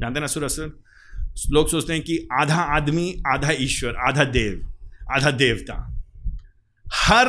[0.00, 0.82] जानते ना सुर
[1.50, 4.68] लोग सोचते हैं कि आधा आदमी, आधा ईश्वर, आधा देव,
[5.12, 6.04] आधा देवता.
[6.94, 7.28] हर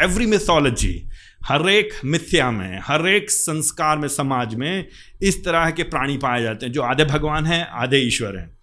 [0.00, 1.08] एवरी मिथोलॉजी
[1.44, 4.88] हर एक मिथ्या में, हर एक संस्कार में, समाज में
[5.22, 8.58] इस तरह के प्राणी पाए जाते हैं, जो आधे भगवान हैं, आधे ईश्वर हैं.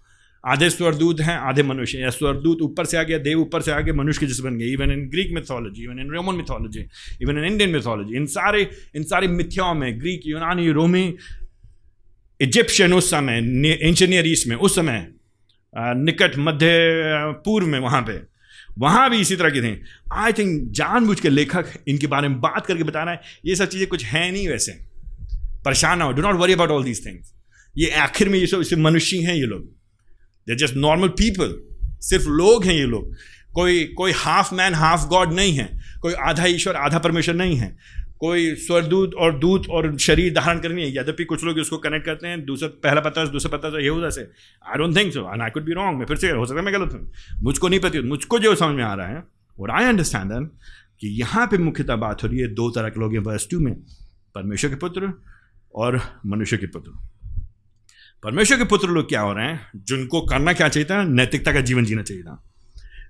[0.48, 3.80] आधे स्वरदूत हैं, आधे मनुष्य या स्वरदूत ऊपर से आ गया, देव ऊपर से आ
[3.80, 4.66] गया, मनुष्य के जिस बन गए.
[4.66, 6.86] Even in Greek mythology even in Roman mythology
[7.22, 11.16] even in Indian mythology इन सारे, इन सारी मिथ्याओं में ग्रीक यूनानी रोमी
[12.40, 13.38] इजिप्शियन उस समय
[13.82, 15.08] इंजीनियर ईस्ट में, उस समय
[15.74, 16.68] निकट मध्य
[17.46, 18.20] पूर्व में वहाँ पे।
[18.80, 19.82] वहाँ भी इसी तरह की थी।
[20.14, 23.70] आई थिंक जानबूझ के लेखक इनके बारे में बात करके बता रहा है, ये सब
[23.70, 24.72] चीज़ें कुछ है नहीं वैसे।
[25.66, 27.34] परेशान ना हो do not worry about all these things
[27.76, 29.64] ये आखिर में ये सब, सिर्फ़ मनुष्य हैं ये लोग।
[30.48, 31.56] दे जस्ट नॉर्मल पीपल
[32.02, 33.16] सिर्फ़ लोग हैं ये लोग।
[33.54, 35.70] कोई कोई हाफ़ मैन हाफ़ गॉड नहीं है।
[36.02, 37.76] कोई आधा ईश्वर, आधा परमेश्वर नहीं है।
[38.20, 42.28] कोई स्वरदूत और दूत और शरीर धारण करनी है। यद्यपि कुछ लोग इसको कनेक्ट करते
[42.28, 45.50] हैं, दूसरा, पहला पता दूसरा पता ये हो। से I don't think so and I
[45.50, 47.12] could be wrong मैं फिर से हो सकता मैं गलत हूँ।
[47.44, 49.24] मुझको नहीं पता, मुझको जो समझ में आ रहा है
[49.60, 50.50] और आई अंडरस्टैंड दैट
[51.00, 53.60] कि यहाँ पे मुख्यतः बात हो रही है दो तरह के लोग हैं वर्स टू
[53.60, 53.74] में,
[54.36, 55.14] परमेश्वर के पुत्र
[55.76, 56.92] और मनुष्य के पुत्र।
[58.24, 59.72] परमेश्वर के पुत्र लोग क्या हो रहे हैं?
[59.76, 61.04] जिनको करना क्या चाहिए था?
[61.04, 62.44] नैतिकता का जीवन जीना चाहिए था।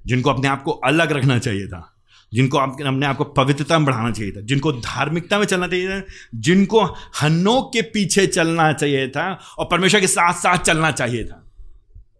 [0.06, 1.95] जिनको अपने आप को अलग रखना चाहिए था।
[2.34, 5.90] जिनको आप अपने आप को पवित्रता में बढ़ाना चाहिए था, जिनको धार्मिकता में चलना चाहिए
[5.90, 6.02] था,
[6.36, 6.84] जिनको
[7.22, 11.42] हन्नों के पीछे चलना चाहिए था और परमेश्वर के साथ साथ चलना चाहिए था।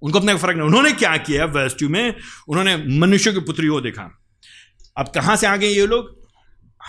[0.02, 2.16] उनको अपने फ़र्क नहीं, उन्होंने क्या किया वर्स टू में?
[2.48, 4.10] उन्होंने मनुष्य की पुत्री को देखा।
[4.98, 6.14] अब कहाँ से आ गए ये लोग?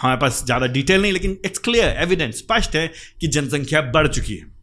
[0.00, 4.34] हमारे पास ज़्यादा डिटेल नहीं, लेकिन इट्स क्लियर एविडेंस स्पष्ट है कि जनसंख्या बढ़ चुकी
[4.34, 4.55] है।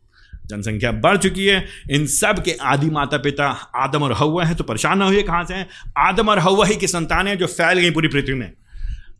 [0.46, 4.64] जनसंख्या बढ़ चुकी है। इन सब के आदि माता पिता आदम और हवा हैं तो
[4.64, 5.68] परेशान ना हुए कहाँ से हैं।
[6.00, 8.52] आदम और हवा ही की संतान हैं जो फैल गई पूरी पृथ्वी में।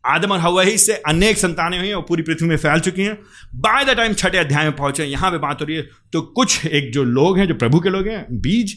[0.06, 3.18] आदम और हवा ही से अनेक संतानें हुई और पूरी पृथ्वी में फैल चुकी हैं।
[3.56, 5.82] बाय द टाइम छठे अध्याय में पहुँचे, यहाँ पे बात हो रही है
[6.12, 8.76] तो कुछ एक जो लोग हैं, जो प्रभु के लोग हैं, बीज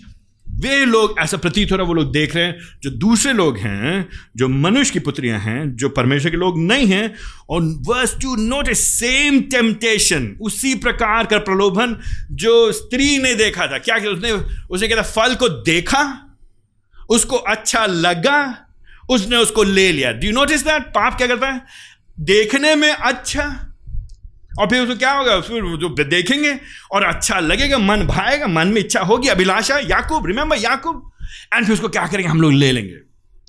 [0.52, 3.58] वे लोग, ऐसा प्रतीत हो रहा है, वो लोग देख रहे हैं, जो दूसरे लोग
[3.58, 7.16] हैं, जो मनुष्य की पुत्रियाँ हैं, जो परमेश्वर के लोग नहीं हैं,
[7.50, 11.98] और verse two note a same temptation, उसी प्रकार का प्रलोभन
[12.32, 14.32] जो स्त्री ने देखा था। क्या उसने,
[14.70, 16.24] उसे कहता फल को देखा,
[17.10, 18.58] उसको अच्छा लगा,
[19.10, 21.62] उसने उसको ले लिया। डू नोटिस दैट पाप क्या करता है?
[22.20, 23.66] देखने में अच्छा
[24.60, 25.39] और फिर उसको क्या होगा?
[25.41, 26.58] फिर जो देखेंगे
[26.91, 31.12] और अच्छा लगेगा, मन भाएगा, मन में इच्छा होगी, अभिलाषा, याकूब रिमेंबर याकूब?
[31.53, 32.30] एंड फिर उसको क्या करेंगे?
[32.30, 32.95] हम लोग ले लेंगे।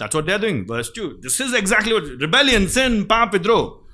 [0.01, 3.85] What they are doing verse 2 this is exactly what rebellion sin पाप, विद्रोह।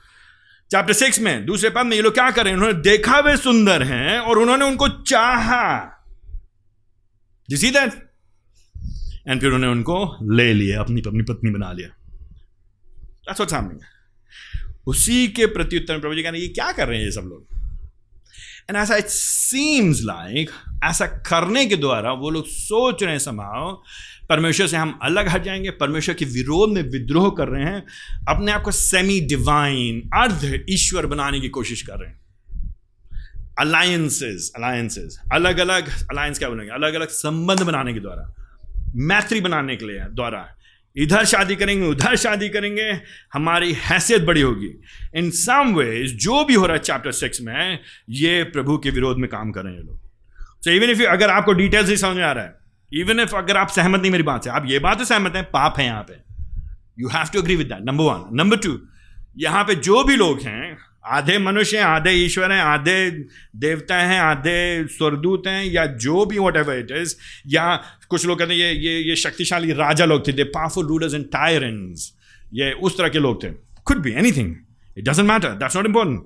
[0.71, 4.19] चैप्टर सिक्स में, दूसरे पद में ये लोग क्या करें उन्होंने देखा वे सुंदर हैं
[4.19, 5.67] और उन्होंने उनको चाहा।
[7.49, 7.93] यू सी दैट
[9.29, 9.97] एंड फिर उन्होंने उनको
[10.35, 11.89] ले लिया, अपनी अपनी पत्नी बना लिया।
[13.27, 13.85] That's what's happening.
[14.87, 17.47] उसी के प्रत्युत्तर प्रभु जी कहने ये क्या कर रहे हैं ये सब लोग?
[18.71, 20.51] एंड ऐसा इट सीम्स लाइक
[20.85, 23.83] ऐसा करने के द्वारा वो लोग सोच रहे हैं समाओ
[24.29, 27.87] परमेश्वर से हम अलग हट जाएँगे, परमेश्वर के विरोध में विद्रोह कर रहे हैं,
[28.29, 32.21] अपने आप को सेमी डिवाइन अर्ध ईश्वर बनाने की कोशिश कर रहे हैं।
[33.59, 36.73] अलायंसेस अलायंसेस अलग अलग अलायंस क्या बोलेंगे?
[36.73, 38.35] अलग अलग संबंध बनाने के द्वारा,
[38.97, 40.49] मैत्री बनाने के लिए, द्वारा
[40.97, 42.91] इधर शादी करेंगे, उधर शादी करेंगे,
[43.33, 44.71] हमारी हैसियत बड़ी होगी।
[45.15, 47.79] इन सम वेज जो भी हो रहा है चैप्टर सिक्स में,
[48.11, 50.01] ये प्रभु के विरोध में काम कर रहे हैं ये लोग
[50.65, 52.55] सो इवन इफ़ अगर आपको डिटेल्स नहीं समझ में आ रहा है
[52.93, 55.45] इवन इफ़ अगर आप सहमत नहीं मेरी बात से, आप ये बात तो सहमत हैं,
[55.45, 56.23] पाप है यहाँ पे।
[56.99, 58.79] You have to agree with that number one number two
[59.39, 63.11] यहाँ पे जो भी लोग हैं आधे मनुष्य हैं, आधे ईश्वर हैं, आधे
[63.57, 67.15] देवता हैं, आधे स्वर्गदूत हैं, या जो भी वट एवर इट इज़
[67.47, 67.75] या
[68.09, 71.25] कुछ लोग कहते हैं, ये ये ये शक्तिशाली राजा लोग थे they powerful rulers and
[71.25, 72.13] tyrants
[72.53, 73.49] ये उस तरह के लोग थे।
[73.85, 74.55] Could be anything
[74.99, 76.21] it doesn't matter that's not important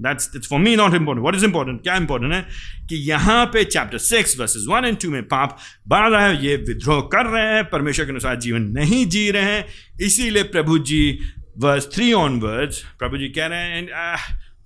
[0.00, 2.44] that's it's for me not important what is important क्या इंपॉर्टेंट है?
[2.88, 5.58] कि यहाँ पे chapter six verses one and two में पाप
[5.88, 9.42] बढ़ रहा है ये विद्रोह कर रहे हैं, परमेश्वर के अनुसार जीवन नहीं जी रहे
[9.42, 9.66] हैं।
[10.00, 11.18] इसीलिए प्रभु जी
[11.60, 14.16] वर्स थ्री ऑन ऑनवर्ड्स प्रभु जी कह रहे हैं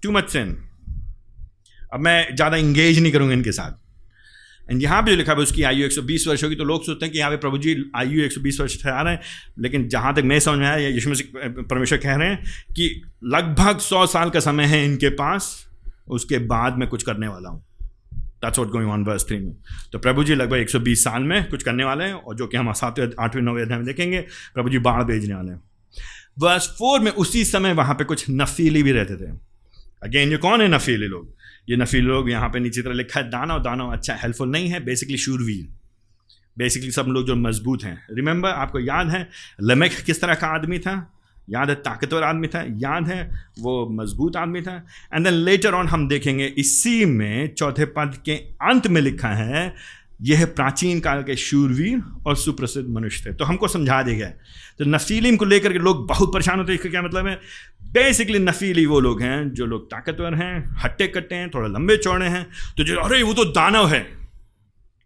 [0.03, 0.57] टू मच सिन
[1.93, 5.63] अब मैं ज़्यादा इंगेज नहीं करूँगा इनके साथ। एंड यहाँ पे जो लिखा है, उसकी
[5.63, 8.61] आयु 120 वर्ष होगी तो लोग सोचते हैं कि यहाँ पे प्रभु जी आयु 120
[8.61, 9.21] वर्ष ठहरा रहे हैं,
[9.59, 13.79] लेकिन जहाँ तक मैं समझ में आया यीशु मसीह परमेश्वर कह रहे हैं कि लगभग
[13.81, 15.67] सौ साल का समय है इनके पास,
[16.09, 17.63] उसके बाद मैं कुछ करने वाला हूँ।
[18.43, 19.55] That's what going on verse three में।
[19.93, 22.73] तो प्रभु जी लगभग 120 साल में कुछ करने वाले हैं, और जो कि हम
[22.75, 24.21] सातवें, आठवें, नौवें अध्याय में देखेंगे,
[24.55, 25.63] प्रभु जी बाढ़ भेजने वाले हैं।
[26.39, 29.31] वर्स फोर में उसी समय वहाँ पे कुछ नफीली भी रहते थे।
[30.03, 31.35] अगेन ये कौन है नफीली लोग?
[31.71, 34.85] ये नफीली लोग यहाँ पे नीचे तरह लिखा है दानव दानव अच्छा हेल्पफुल नहीं है
[34.85, 35.69] बेसिकली शूरवीर।
[36.59, 39.29] बेसिकली सब लोग जो मज़बूत हैं। रिमेंबर आपको याद है
[39.63, 41.11] लमेक किस तरह का आदमी था?
[41.51, 42.63] याद है, ताकतवर आदमी था?
[42.63, 47.85] याद है, वो मज़बूत आदमी था। एंड देन लेटर ऑन हम देखेंगे, इसी में चौथे
[47.85, 49.75] पद के अंत में लिखा है
[50.23, 54.29] यह प्राचीन काल के शूरवीर और सुप्रसिद्ध मनुष्य थे। तो हमको समझा दिया गया।
[54.79, 57.41] तो नफीलिम को लेकर के लोग बहुत परेशान होते हैं, इसका क्या मतलब है?
[57.83, 62.27] बेसिकली नफीली वो लोग हैं, जो लोग ताकतवर हैं, हट्टे कट्टे हैं, थोड़ा लंबे चौड़े
[62.27, 62.47] हैं।
[62.77, 64.01] तो जो, अरे, वो तो दानव है।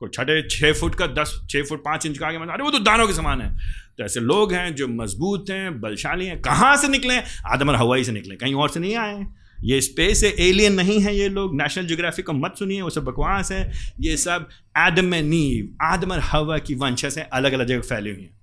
[0.01, 2.71] कोई छठे छः फुट का, दस छः फुट पाँच इंच का आगे मतलब अरे, वो
[2.71, 3.57] तो दानव के समान है।
[3.99, 7.19] तो ऐसे लोग हैं जो मज़बूत हैं, बलशाली हैं। कहाँ से निकले?
[7.47, 9.27] आदमर हवाई से निकले, कहीं और से नहीं आए।
[9.65, 13.05] ये स्पेस है एलियन नहीं है ये लोग नेशनल जोग्राफी को मत सुनिए, वो सब
[13.05, 14.49] बकवास है। ये सब
[14.79, 18.39] एडम नीव आदम और हवा की वंशा से अलग अलग जगह फैली हुई हैं।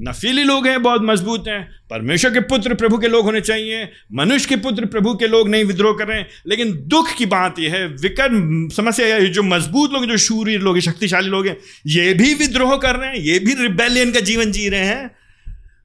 [0.00, 4.48] नफीली लोग हैं, बहुत मज़बूत हैं, परमेश्वर के पुत्र प्रभु के लोग होने चाहिए, मनुष्य
[4.48, 7.74] के पुत्र प्रभु के लोग नहीं विद्रोह कर रहे हैं। लेकिन दुख की बात यह
[7.74, 12.34] है, विकट समस्या है, जो मज़बूत लोग जो शूर लोग शक्तिशाली लोग हैं, ये भी
[12.34, 15.23] विद्रोह कर रहे हैं, ये भी रिबेलियन का जीवन जी रहे हैं।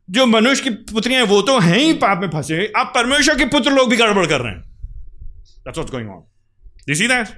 [0.09, 3.71] जो मनुष्य की पुत्रियाँ वो तो हैं ही पाप में फंसे अब परमेश्वर के पुत्र
[3.71, 4.63] लोग भी गड़बड़ कर रहे हैं।
[5.67, 6.21] That's what's going on.
[6.89, 7.33] You see that?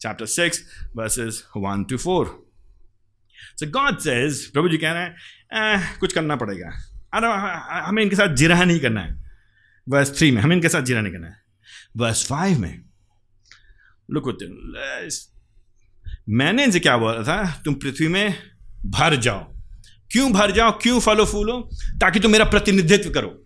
[0.00, 0.60] Chapter 6,
[0.96, 2.26] verses 1 to 4.
[3.56, 6.68] So God says, प्रभु जी कह रहे हैं कुछ करना पड़ेगा।
[7.14, 7.28] अरे
[7.86, 9.30] हमें इनके साथ जिरा नहीं करना है।
[9.88, 11.40] वर्स थ्री में हमें इनके साथ जिरा नहीं करना है।
[11.96, 12.80] वर्स फाइव में
[14.10, 14.38] लुक
[16.28, 17.62] मैंने इनसे क्या बोला था?
[17.64, 18.34] तुम पृथ्वी में
[18.86, 19.57] भर जाओ।
[20.10, 21.60] क्यों भर जाओ क्यों फलो फूलो?
[22.00, 23.44] ताकि तुम मेरा प्रतिनिधित्व करो।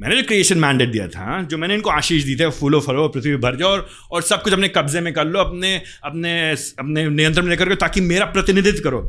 [0.00, 3.36] मैंने जो क्रिएशन मैंडेट दिया था जो मैंने इनको आशीष दी थी फूलो फलो पृथ्वी
[3.36, 5.74] भर जाओ और, और सब कुछ अपने कब्जे में कर लो अपने
[6.04, 9.00] अपने अपने नियंत्रण में लेकर ताकि मेरा प्रतिनिधित्व करो।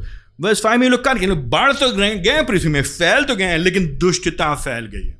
[0.41, 3.97] बस फाइव में लोग कर गए बढ़ तो गए पृथ्वी में फैल तो गए लेकिन
[3.97, 5.17] दुष्टता फैल गई है।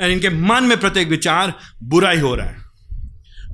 [0.00, 2.60] एंड इनके मन में प्रत्येक विचार बुरा ही हो रहा है।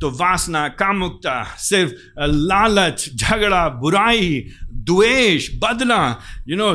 [0.00, 4.46] तो वासना कामुकता सिर्फ़ लालच झगड़ा बुराई
[4.88, 6.00] द्वेष, बदला
[6.48, 6.74] यू नो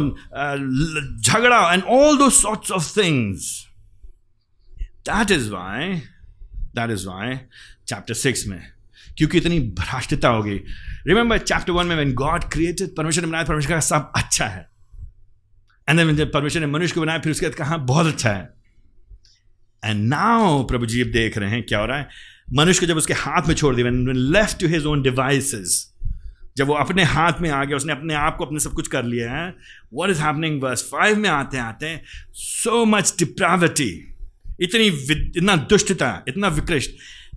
[1.22, 3.52] झगड़ा and all those sorts of things
[5.10, 5.94] that is why
[6.76, 7.36] that is why
[7.88, 8.62] chapter six में,
[9.18, 10.60] क्योंकि इतनी भ्रष्टता होगी।
[11.08, 14.68] रिमेंबर चैप्टर वन में व्हेन गॉड क्रिएटेड परमेश्वर ने बनाया, परमेश्वर का सब अच्छा है।
[15.88, 18.54] एंड देन जब परमेश्वर ने मनुष्य को बनाया, फिर उसके बाद कहा, बहुत अच्छा है।
[19.84, 22.08] एंड नाउ प्रभु जी देख रहे हैं क्या हो रहा है।
[22.54, 25.93] मनुष्य को जब उसके हाथ में छोड़ दिया left to his own devices
[26.58, 29.04] जब वो अपने हाथ में आ गया, उसने अपने आप को अपने सब कुछ कर
[29.04, 29.56] लिया है
[29.94, 32.00] what is happening verse five में आते आते
[32.34, 33.92] सो मच डिप्राविटी
[34.62, 34.86] इतनी
[35.38, 36.92] इतना दुष्टता, इतना विकृष्ट।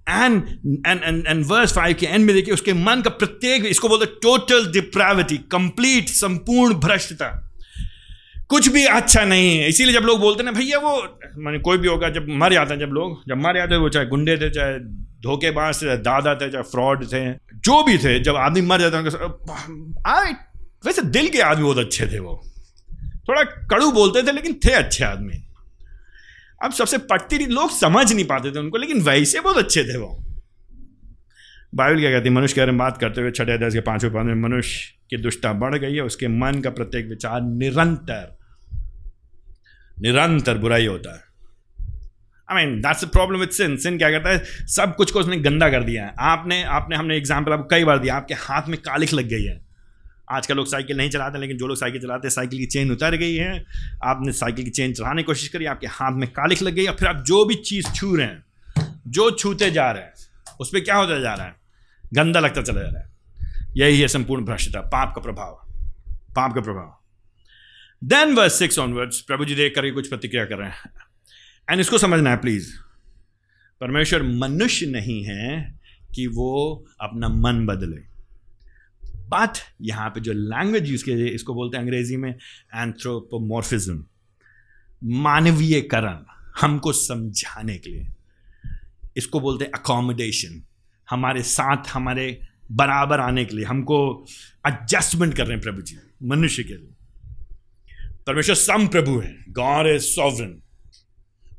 [0.08, 0.42] And
[0.86, 4.06] and and and verse five के एंड में देखिए, उसके मन का प्रत्येक, इसको बोलते
[4.06, 7.28] टोटल डिप्राविटी कंप्लीट संपूर्ण भ्रष्टता।
[8.48, 11.88] कुछ भी अच्छा नहीं है, इसीलिए जब लोग बोलते ना, भैया वो, मैंने कोई भी
[11.88, 14.50] होगा, जब मर जाते हैं, जब लोग, जब मर जाते हैं, वो चाहे गुंडे थे,
[14.50, 14.78] चाहे
[15.26, 18.98] धोखेबाज थे, दादा थे, चाहे फ्रॉड थे, जो भी थे, जब आदमी मर जाता
[20.10, 20.32] आई
[20.86, 22.42] वैसे दिल के आदमी बहुत अच्छे थे वो।
[23.28, 25.42] थोड़ा कड़ू बोलते थे, लेकिन थे अच्छे आदमी।
[26.64, 30.22] अब सबसे पटती लोग समझ नहीं पाते थे उनको, लेकिन वैसे बहुत अच्छे थे वो।
[31.74, 34.12] बाइबल क्या कहती है, मनुष्य के बारे में बात करते हुए छठे अध्याय के पाँचवें
[34.12, 38.34] पद में मनुष्य की दुष्टता बढ़ गई है, उसके मन का प्रत्येक विचार निरंतर
[40.00, 41.25] निरंतर बुराई होता है।
[42.50, 44.44] I mean that's a problem with sin sin क्या करता है?
[44.66, 47.98] सब कुछ को उसने गंदा कर दिया है। आपने आपने, हमने एग्ज़ाम्पल आपको कई बार
[47.98, 49.66] दिया। आपके हाथ में कालिख लग गई है।
[50.30, 53.16] आजकल लोग साइकिल नहीं चलाते, लेकिन जो लोग साइकिल चलाते हैं साइकिल की चेन उतर
[53.16, 53.64] गई है।
[54.04, 56.94] आपने साइकिल की चेन चलाने की कोशिश करी, आपके हाथ में कालिख लग गई, और
[56.94, 58.44] फिर आप जो भी चीज़ छू रहे हैं,
[59.08, 60.12] जो छूते जा रहे हैं,
[60.60, 61.56] उस पर क्या होता जा रहा है?
[62.14, 63.10] गंदा लगता चला जा रहा है।
[63.76, 65.60] यही है संपूर्ण भ्रष्टता, पाप का प्रभाव।
[66.36, 66.98] पाप का प्रभाव।
[68.04, 70.92] देन वर्स सिक्स ऑनवर्ड्स प्रभु जी देख करके कुछ प्रतिक्रिया कर रहे हैं।
[71.68, 72.72] एंड इसको समझना है प्लीज़
[73.80, 75.78] परमेश्वर मनुष्य नहीं है
[76.14, 78.00] कि वो अपना मन बदले।
[79.28, 84.04] बट यहाँ पे जो लैंग्वेज यूज़ किया इसको बोलते हैं अंग्रेज़ी में एंथ्रोपोमोर्फिज्म
[85.22, 86.18] मानवीयकरण,
[86.60, 88.06] हमको समझाने के लिए।
[89.16, 90.62] इसको बोलते हैं अकोमोडेशन
[91.08, 92.40] हमारे साथ, हमारे
[92.72, 94.26] बराबर आने के लिए हमको
[94.66, 96.94] एडजस्टमेंट कर रहे हैं प्रभु जी, मनुष्य के लिए।
[98.26, 100.60] परमेश्वर सम प्रभु है गॉड इज़ सॉवरन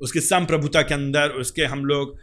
[0.02, 2.20] उसकी संप्रभुता के अंदर, उसके हम लोग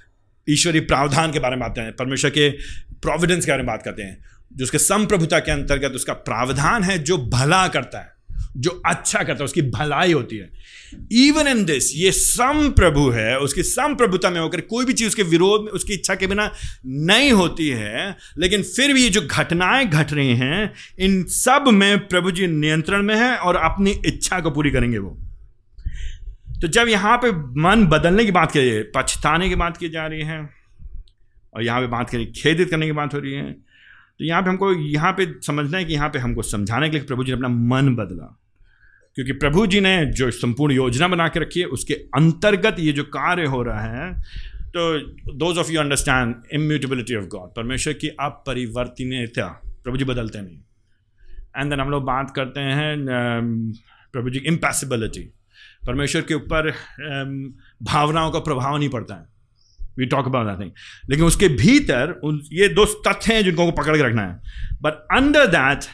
[0.51, 2.51] ईश्वरीय प्रावधान के बारे में बात करते हैं, परमेश्वर के
[2.95, 6.99] प्रोविडेंस के बारे में बात करते हैं, जो उसके संप्रभुता के अंतर्गत उसका प्रावधान है,
[6.99, 8.15] जो भला करता है,
[8.57, 10.51] जो अच्छा करता है, उसकी भलाई होती है।
[11.13, 15.09] इवन इन दिस ये सम प्रभु है, उसकी सम प्रभुता में होकर कोई भी चीज़,
[15.09, 16.53] उसके विरोध में, उसकी इच्छा के बिना
[16.87, 22.09] नहीं होती है, लेकिन फिर भी ये जो घटनाएँ घट रही हैं, इन सब में
[22.09, 25.24] प्रभु जी नियंत्रण में है और अपनी इच्छा को पूरी करेंगे वो।
[26.65, 27.31] तो जब यहाँ पे
[27.63, 30.39] मन बदलने की बात की पछताने की बात की जा रही है,
[31.55, 34.51] और यहाँ पे बात करी, खेदित करने की बात हो रही है तो यहाँ पे
[34.51, 37.37] हमको, यहाँ पे समझना है कि यहाँ पे हमको समझाने के लिए प्रभु जी ने
[37.37, 38.31] अपना मन बदला।
[39.17, 43.05] क्योंकि प्रभु जी ने जो संपूर्ण योजना बना के रखी है, उसके अंतर्गत ये जो
[43.11, 44.13] कार्य हो रहा है
[44.71, 49.49] तो those of you understand immutability of God परमेश्वर की अपरिवर्तनीयता,
[49.85, 50.59] प्रभु जी बदलते नहीं।
[51.57, 52.97] एंड देन हम लोग बात करते हैं
[54.13, 55.31] प्रभु जी इम्पैसिबिलिटी
[55.87, 56.71] परमेश्वर के ऊपर
[57.83, 59.27] भावनाओं का प्रभाव नहीं पड़ता है।
[59.99, 60.71] We talk about that thing
[61.11, 64.41] लेकिन उसके भीतर उन, ये दो तथ्य हैं जिनको पकड़ के रखना है।
[64.83, 65.85] बट अंडर दैट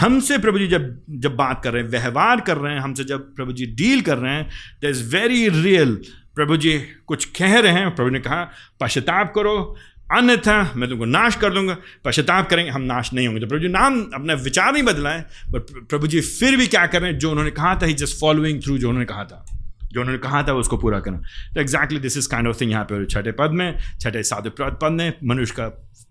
[0.00, 3.34] हमसे प्रभु जी जब जब बात कर रहे हैं, व्यवहार कर रहे हैं, हमसे जब
[3.36, 4.48] प्रभु जी डील कर रहे हैं
[4.82, 5.94] द इज़ वेरी रियल
[6.34, 8.50] प्रभु जी कुछ कह रहे हैं, प्रभु ने कहा,
[8.80, 9.76] पश्चाताप करो
[10.10, 13.68] अन्यथा मैं तुमको नाश कर दूँगा। पश्चाताप करेंगे, हम नाश नहीं होंगे। तो प्रभु जी
[13.68, 17.50] नाम अपना विचार नहीं बदला है बट प्रभु जी फिर भी क्या करें जो उन्होंने
[17.50, 19.44] कहा था ही जस्ट फॉलोइंग थ्रू जो उन्होंने कहा था।
[19.92, 21.18] जो उन्होंने कहा था, उसको पूरा करना।
[21.54, 24.92] तो exactly this is kind of thing यहाँ पे छठे पद में, छठे साधु पद
[24.92, 25.68] में, मनुष्य का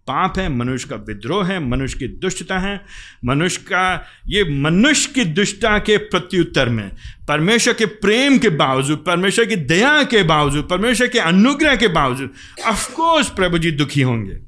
[0.08, 2.82] पाप है, मनुष्य का विद्रोह है, मनुष्य की दुष्टता है,
[3.26, 6.92] मनुष्य का, ये मनुष्य की दुष्टता के प्रत्युत्तर में,
[7.28, 12.34] परमेश्वर के प्रेम के बावजूद, परमेश्वर की दया के बावजूद, परमेश्वर के अनुग्रह के बावजूद
[12.66, 14.40] अफकोर्स प्रभु जी दुखी होंगे।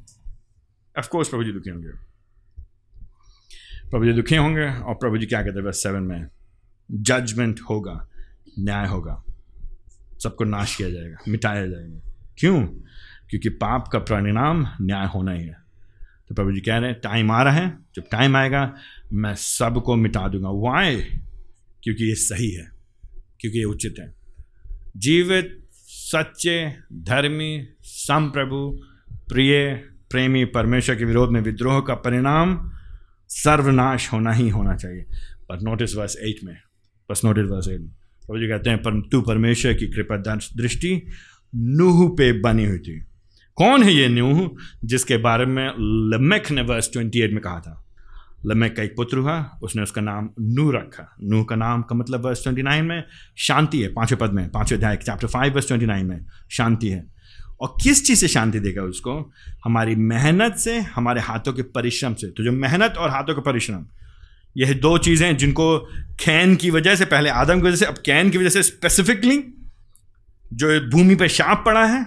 [0.98, 1.88] अफकोर्स प्रभु जी दुखी होंगे।
[3.90, 6.26] प्रभु जी दुखी होंगे और प्रभु जी क्या कहते हैं सेवन में
[6.92, 8.09] जजमेंट होगा।
[8.60, 9.24] न्याय होगा।
[10.22, 12.66] सबको नाश किया जाएगा, मिटाया जाएगा। क्यों?
[13.30, 15.56] क्योंकि पाप का परिणाम न्याय होना ही है।
[16.28, 18.74] तो प्रभु जी कह रहे हैं टाइम आ रहा है, जब टाइम आएगा,
[19.12, 20.96] मैं सबको मिटा दूँगा। वाई
[21.82, 22.70] क्योंकि ये सही है,
[23.40, 24.14] क्योंकि ये उचित है।
[24.96, 28.80] जीवित, सच्चे, धर्मी सम प्रभु
[29.12, 29.74] प्रिय,
[30.10, 32.72] प्रेमी, परमेश्वर के विरोध में विद्रोह का परिणाम
[33.28, 35.06] सर्वनाश होना ही होना चाहिए।
[35.48, 36.56] पर नोटिस वर्स एट में
[37.10, 37.92] बस नोटिस वर्स एट में।
[38.38, 40.16] जी कहते हैं परंतु परमेश्वर की कृपा
[40.56, 41.02] दृष्टि
[41.54, 43.04] नूह पे बनी हुई थी।
[43.54, 44.50] कौन है ये नूह,
[44.84, 45.68] जिसके बारे में
[46.14, 47.86] लमेक ने वर्ष ट्वेंटी एट में कहा था?
[48.46, 52.24] लमेक का एक पुत्र हुआ, उसने उसका नाम नू रखा। नूह का नाम का मतलब
[52.24, 53.04] वर्ष ट्वेंटी नाइन में
[53.36, 57.06] शांति है, पाँचवें पद में, पाँचवें अध्याय chapter five verse twenty nine में शांति है।
[57.60, 59.32] और किस चीज़ से शांति देगा उसको?
[59.64, 63.86] हमारी मेहनत से, हमारे हाथों के परिश्रम से। तो जो मेहनत और हाथों का परिश्रम
[64.56, 65.78] यह दो चीज़ें जिनको
[66.20, 69.42] खैन की वजह से, पहले आदम की वजह से, अब कैन की वजह से स्पेसिफिकली
[70.52, 72.06] जो भूमि पर शाप पड़ा है,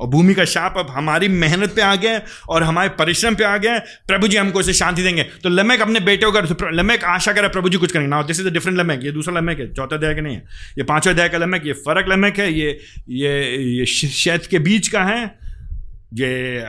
[0.00, 3.44] और भूमि का शाप अब हमारी मेहनत पे आ गया है, और हमारे परिश्रम पे
[3.44, 6.70] आ गया है, प्रभु जी हमको इसे शांति देंगे। तो लमेक अपने बेटे को तो
[6.72, 9.34] लमेक आशा करे प्रभु जी कुछ करेंगे। ना this is a different Lamech, ये दूसरा
[9.34, 10.42] लमेक है, चौथा अध्याय का नहीं है,
[10.78, 12.78] ये पांचवा अध्याय का लमेक, ये फ़र्क लमेक है, ये
[13.10, 15.24] ये ये शैत के बीच का है,
[16.14, 16.60] ये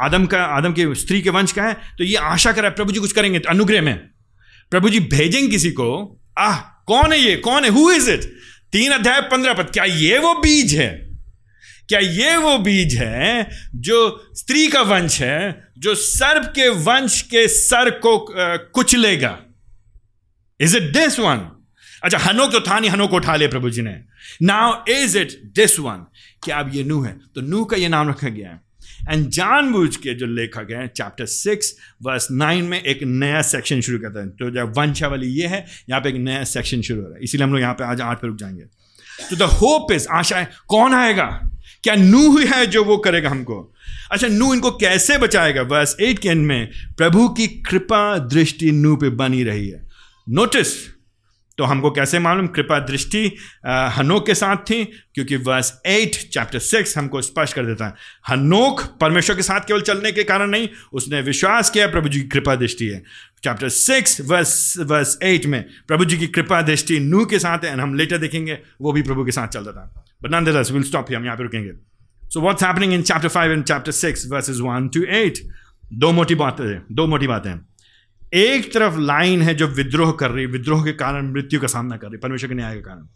[0.00, 3.00] आदम का, आदम की स्त्री के वंश का है तो ये आशा करे प्रभु जी
[3.00, 3.94] कुछ करेंगे तो अनुग्रह में।
[4.72, 5.88] प्रभु जी भेजेंगे किसी को?
[6.38, 6.56] आह,
[6.86, 7.36] कौन है ये?
[7.38, 7.70] कौन है?
[7.70, 8.22] हु इज़ इट
[8.72, 10.90] तीन अध्याय पंद्रह पद। क्या ये वो बीज है?
[11.88, 17.46] क्या ये वो बीज है जो स्त्री का वंश है, जो सर्प के वंश के
[17.48, 18.18] सर को
[18.74, 19.38] कुचलेगा?
[20.60, 21.48] इज़ इट दिस वन
[22.04, 23.96] अच्छा हनोक तो था नहीं, हनोक को उठा ले प्रभु जी ने।
[24.42, 26.04] Now is it this one
[26.44, 27.12] क्या अब ये नू है?
[27.34, 28.60] तो नू का ये नाम रखा गया है।
[29.10, 33.98] एंड जानबूझ के जो लेखक है चैप्टर सिक्स वर्स नाइन में एक नया सेक्शन शुरू
[33.98, 37.16] करता है। तो जब वंशावली ये है, यहाँ पे एक नया सेक्शन शुरू हो रहा
[37.16, 38.62] है। इसीलिए हम लोग यहाँ पे आज आठ पे रुक जाएँगे।
[39.30, 41.50] तो द होप इज़ आशा है, कौन आएगा?
[41.82, 43.74] क्या नू ही जो वो करेगा हमको?
[44.12, 45.62] अच्छा नू इनको कैसे बचाएगा?
[45.62, 49.88] बस एट के एंड में, प्रभु की कृपा दृष्टि नू पे बनी रही है।
[50.28, 50.66] नोटिस
[51.62, 52.46] तो हमको कैसे मालूम?
[52.48, 53.20] कृपा दृष्टि
[53.96, 54.84] हनोक के साथ थी,
[55.14, 57.94] क्योंकि वर्स एट चैप्टर सिक्स हमको स्पष्ट कर देता है।
[58.28, 62.28] हनोक परमेश्वर के साथ केवल चलने के कारण नहीं, उसने विश्वास किया, प्रभु जी की
[62.28, 63.02] कृपा दृष्टि है।
[63.44, 67.72] Chapter six verse verse eight में प्रभु जी की कृपा दृष्टि नू के साथ है
[67.72, 71.12] एंड हम लेटर देखेंगे, वो भी प्रभु के साथ चलता था। बट दस विल स्टॉप
[71.12, 71.72] हम यहाँ पे रुकेंगे।
[72.22, 75.38] So what's happening in chapter five and chapter six verses one two eight
[75.94, 77.52] दो मोटी बातें दो मोटी बातें
[78.34, 82.06] एक तरफ़ लाइन है जो विद्रोह कर रही, विद्रोह के कारण मृत्यु का सामना कर
[82.06, 83.06] रही, परमेश्वर के न्याय के कारण।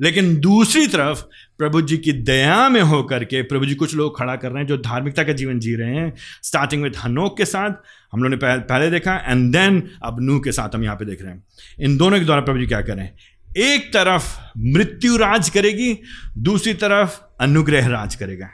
[0.00, 1.22] लेकिन दूसरी तरफ़
[1.58, 4.66] प्रभु जी की दया में होकर के, प्रभु जी कुछ लोग खड़ा कर रहे हैं
[4.66, 7.70] जो धार्मिकता का जीवन जी रहे हैं। स्टार्टिंग विथ हनोक के साथ
[8.12, 11.22] हम लोगों ने पहले देखा एंड देन अब नू के साथ हम यहाँ पे देख
[11.22, 11.44] रहे हैं।
[11.80, 13.10] इन दोनों के द्वारा प्रभु जी क्या करें?
[13.56, 15.98] एक तरफ़ मृत्यु राज करेगी,
[16.38, 18.48] दूसरी तरफ़ अनुग्रह राज करेगा।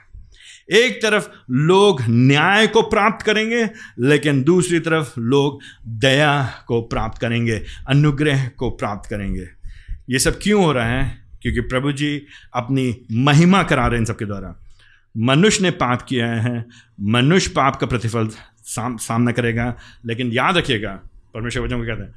[0.70, 7.62] एक तरफ़ लोग न्याय को प्राप्त करेंगे लेकिन दूसरी तरफ़ लोग दया को प्राप्त करेंगे
[7.88, 9.48] अनुग्रह को प्राप्त करेंगे।
[10.10, 11.26] ये सब क्यों हो रहा है?
[11.42, 14.62] क्योंकि प्रभु जी अपनी महिमा करा रहे हैं इन सबके द्वारा।
[15.18, 16.64] मनुष्य ने पाप किया है
[17.00, 18.28] मनुष्य पाप का प्रतिफल
[18.62, 21.00] साम, सामना करेगा लेकिन याद रखिएगा
[21.34, 22.12] परमेश्वर वचन को कहते हैं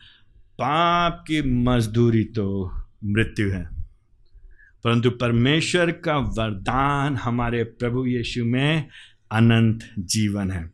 [0.54, 2.72] पाप की मजदूरी तो
[3.06, 3.79] मृत्यु है।
[4.84, 8.88] परंतु परमेश्वर का वरदान हमारे प्रभु यीशु में
[9.32, 10.72] अनंत जीवन है।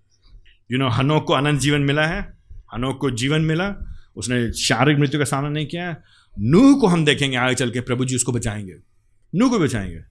[0.71, 5.19] यू नो हनोक को अनंत जीवन मिला है। हनोक को जीवन मिला। उसने शारीरिक मृत्यु
[5.19, 5.95] का सामना नहीं किया।
[6.39, 8.75] नूह को हम देखेंगे, आगे चल के प्रभु जी उसको बचाएँगे।
[9.35, 10.01] नूह को बचाएँगे।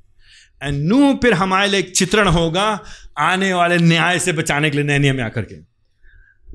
[0.62, 2.84] एंड नूह फिर हमारे लिए एक चित्रण होगा,
[3.18, 5.57] आने वाले न्याय से बचाने के लिए नए नियम में आकर के।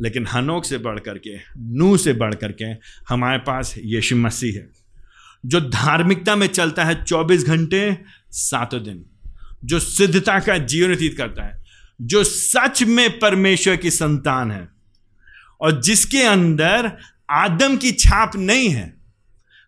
[0.02, 2.66] लेकिन हनोक से बढ़ करके नूह से बढ़ करके
[3.10, 4.79] हमारे पास यीशु मसीह है।
[5.46, 7.98] जो धार्मिकता में चलता है चौबीस घंटे
[8.32, 9.06] सातों दिन,
[9.66, 11.64] जो सिद्धता का जीवन व्यतीत करता है,
[12.02, 14.70] जो सच में परमेश्वर की संतान है,
[15.62, 16.98] और जिसके अंदर
[17.30, 18.94] आदम की छाप नहीं है,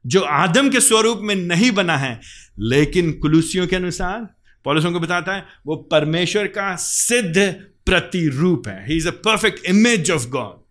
[0.07, 2.21] जो आदम के स्वरूप में नहीं बना है,
[2.59, 4.27] लेकिन कुलूसियों के अनुसार,
[4.65, 7.55] पॉलिसों को बताता है, वो परमेश्वर का सिद्ध
[7.85, 10.61] प्रतिरूप है। He is a perfect image of God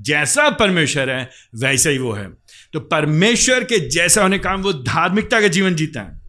[0.00, 2.28] जैसा परमेश्वर है, वैसा ही वो है।
[2.76, 6.20] तो परमेश्वर के जैसा होने का वो धार्मिकता का जीवन जीता है।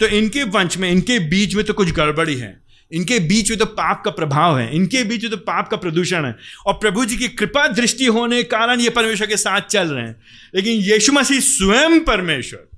[0.00, 2.60] तो इनके वंश में, इनके बीच में तो कुछ गड़बड़ी है।
[2.92, 6.24] इनके बीच में तो पाप का प्रभाव है। इनके बीच में तो पाप का प्रदूषण
[6.24, 6.36] है।
[6.66, 10.06] और प्रभु जी की कृपा दृष्टि होने के कारण ये परमेश्वर के साथ चल रहे
[10.06, 10.20] हैं।
[10.54, 12.69] लेकिन यीशु मसीह स्वयं परमेश्वर।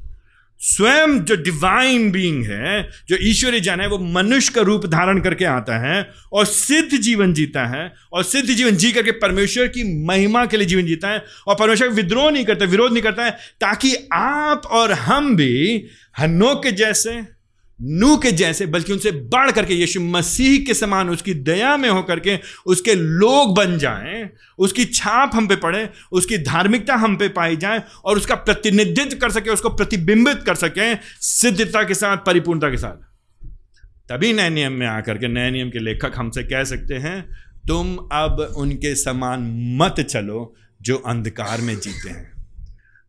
[0.63, 5.45] स्वयं जो डिवाइन बीइंग है, जो ईश्वरी जन है, वो मनुष्य का रूप धारण करके
[5.45, 10.47] आता है और सिद्ध जीवन जीता है और सिद्ध जीवन जी करके परमेश्वर की महिमा
[10.47, 13.95] के लिए जीवन जीता है और परमेश्वर विद्रोह नहीं करता, विरोध नहीं करता है, ताकि
[14.13, 15.85] आप और हम भी
[16.19, 17.42] हनोक के जैसे
[17.85, 22.21] नू के जैसे, बल्कि उनसे बढ़ करके, यीशु मसीह के समान उसकी दया में होकर
[22.21, 27.57] के उसके लोग बन जाएँ, उसकी छाप हम पे पड़े, उसकी धार्मिकता हम पे पाई
[27.57, 32.77] जाए और उसका प्रतिनिधित्व कर सके, उसको प्रतिबिंबित कर सके सिद्धता के साथ, परिपूर्णता के
[32.77, 33.13] साथ।
[34.09, 37.23] तभी नए नियम में आकर के, नए नियम के लेखक हमसे कह सकते हैं,
[37.69, 42.42] तुम अब उनके समान मत चलो जो अंधकार में जीते हैं।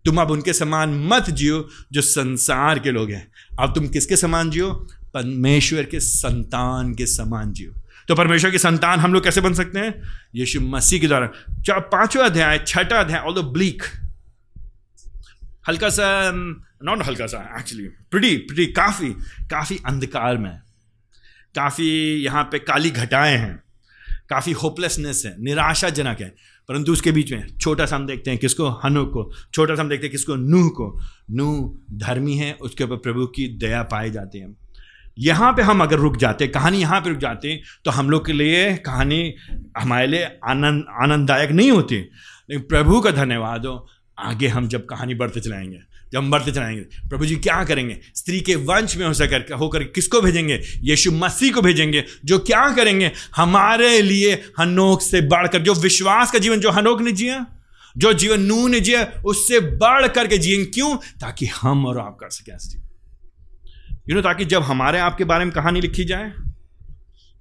[0.05, 4.49] तुम अब उनके समान मत जियो जो संसार के लोग हैं। अब तुम किसके समान
[4.49, 4.87] जियो?
[5.13, 7.71] परमेश्वर के संतान के समान जियो।
[8.07, 10.03] तो परमेश्वर की संतान हम लोग कैसे बन सकते हैं?
[10.35, 13.83] यीशु मसीह के द्वारा। पांचवा अध्याय, छठा अध्याय ऑल द ब्लीक
[15.67, 16.31] हल्का सा
[16.83, 19.09] नॉट हल्का सा एक्चुअली प्रिटी प्रिटी काफ़ी
[19.49, 20.59] काफ़ी अंधकार में।
[21.55, 23.62] काफ़ी यहाँ पे काली घटाएँ हैं।
[24.29, 26.35] काफ़ी होपलेसनेस है, निराशाजनक है।
[26.67, 28.69] परंतु उसके बीच में छोटा सा हम देखते हैं किसको?
[28.69, 30.35] हनु को। छोटा सा हम देखते हैं किसको?
[30.35, 30.99] नूह को।
[31.31, 34.55] नूह धर्मी है, उसके ऊपर प्रभु की दया पाई जाती है।
[35.19, 38.33] यहाँ पे हम अगर रुक जाते, कहानी यहाँ पे रुक जाते तो हम लोग के
[38.33, 39.35] लिए कहानी
[39.77, 43.87] हमारे लिए आनंद, आनंददायक नहीं होती। लेकिन प्रभु का धन्यवाद हो,
[44.19, 47.97] आगे हम जब कहानी बढ़ते चलाएँगे। जब हम बढ़ते चलाएँगे प्रभु जी क्या करेंगे?
[48.15, 50.61] स्त्री के वंश में हो सकर, होकर किसको भेजेंगे?
[50.77, 53.11] यीशु मसीह को भेजेंगे, जो क्या करेंगे?
[53.35, 57.45] हमारे लिए हनोक से बढ़कर, जो विश्वास का जीवन, जो हनोक ने जिया,
[57.97, 60.97] जो जीवन नू ने जिया, उससे बढ़ करके जिएँगे। क्यों?
[60.97, 62.79] ताकि हम और आप कर सकें ऐसे
[64.09, 66.33] यू नो ताकि जब हमारे आपके बारे में कहानी लिखी जाए,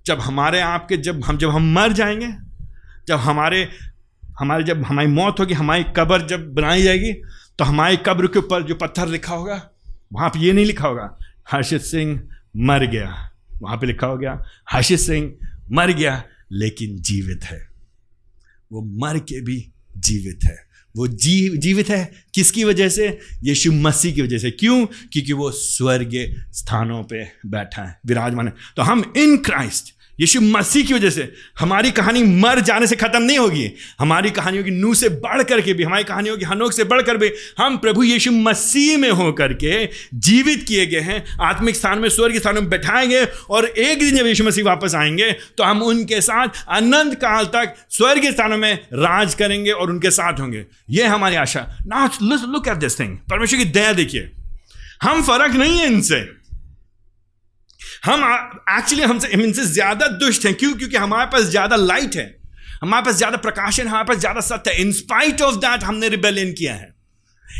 [0.06, 2.28] जब हमारे आपके, जब हम जब हम मर जाएँगे,
[3.08, 3.68] जब हमारे
[4.40, 7.22] हमारे, जब हमारी मौत होगी, हमारी कब्र जब बनाई जाएगी
[7.58, 9.70] तो हमारी कब्र के ऊपर जो पत्थर लिखा होगा,
[10.12, 11.18] वहाँ पे ये नहीं लिखा होगा,
[11.50, 13.30] हर्षित सिंह मर गया।
[13.62, 15.34] वहाँ पे लिखा हो गया, हर्षित सिंह
[15.72, 17.68] मर गया, लेकिन जीवित है।
[18.72, 23.18] वो मर के भी जीवित है। वो जीव, जीवित है किसकी वजह से?
[23.42, 24.84] यीशु मसीह की वजह से। क्यों?
[24.86, 30.84] क्योंकि वो स्वर्गीय स्थानों पे बैठा है, विराजमान है। तो हम इन क्राइस्ट, यीशु मसीह
[30.84, 33.70] की वजह से, हमारी कहानी मर जाने से खत्म नहीं होगी।
[34.00, 37.16] हमारी कहानी होगी नू से बढ़ करके भी, हमारी कहानी होगी हनोक से बढ़ कर
[37.16, 42.08] भी। हम प्रभु यीशु मसीह में होकर के जीवित किए गए हैं, आत्मिक स्थान में
[42.08, 45.82] स्वर्ग स्थान में बैठाए गए, और एक दिन जब यीशु मसीह वापस आएँगे तो हम
[45.82, 51.06] उनके साथ अनंत काल तक स्वर्ग स्थानों में राज करेंगे और उनके साथ होंगे। ये
[51.06, 54.30] हमारी आशा। Now look at this thing परमेश्वर की दया देखिए।
[55.02, 56.20] हम फ़र्क नहीं है इनसे।
[58.04, 58.22] हम
[58.70, 60.72] एक्चुअली हमसे, इनसे ज़्यादा दुष्ट हैं। क्यों?
[60.74, 62.24] क्योंकि हमारे पास ज़्यादा लाइट है।
[62.82, 66.74] हमारे पास ज़्यादा प्रकाशन, हमारे पास ज़्यादा सत्य है। इंस्पाइट ऑफ़ दैट हमने रिबेलियन किया
[66.74, 66.90] है।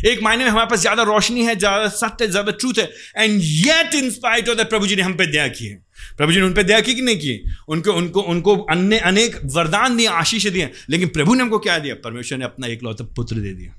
[0.05, 3.95] एक मायने में हमारे पास ज़्यादा रोशनी है, ज़्यादा सत्य, ज़्यादा ट्रूथ है। And yet
[3.95, 5.75] in spite of that प्रभु जी ने हम पे दया की है।
[6.17, 7.43] प्रभु जी ने उन पर दया की कि नहीं की?
[7.67, 11.95] उनको उनको उनको अन्य, अनेक वरदान दिए, आशीष दिए। लेकिन प्रभु ने हमको क्या दिया?
[12.03, 13.73] परमेश्वर ने अपना एक लौता पुत्र दे दिया।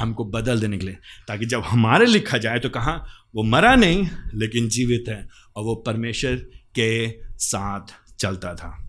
[0.00, 0.98] हमको बदल देने के लिए,
[1.28, 2.92] ताकि जब हमारे लिखा जाए तो कहा,
[3.34, 6.36] वो मरा नहीं, लेकिन जीवित है, और वो परमेश्वर
[6.78, 8.88] के साथ चलता था।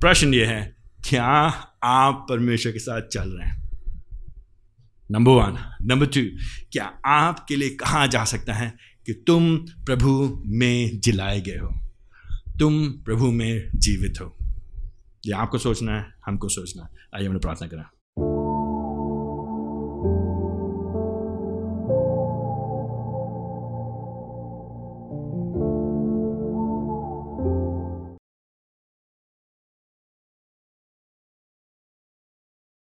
[0.00, 0.76] प्रश्न ये है,
[1.08, 1.24] क्या
[1.84, 3.68] आप परमेश्वर के साथ चल रहे हैं?
[5.10, 6.20] नंबर वन नंबर टू
[6.72, 11.88] क्या आपके लिए कहा जा सकता है कि तुम प्रभु में जिलाए गए हो?
[12.58, 14.36] तुम प्रभु में जीवित हो।
[15.26, 17.97] ये आपको सोचना है, हमको सोचना है। आइए हमने प्रार्थना करें।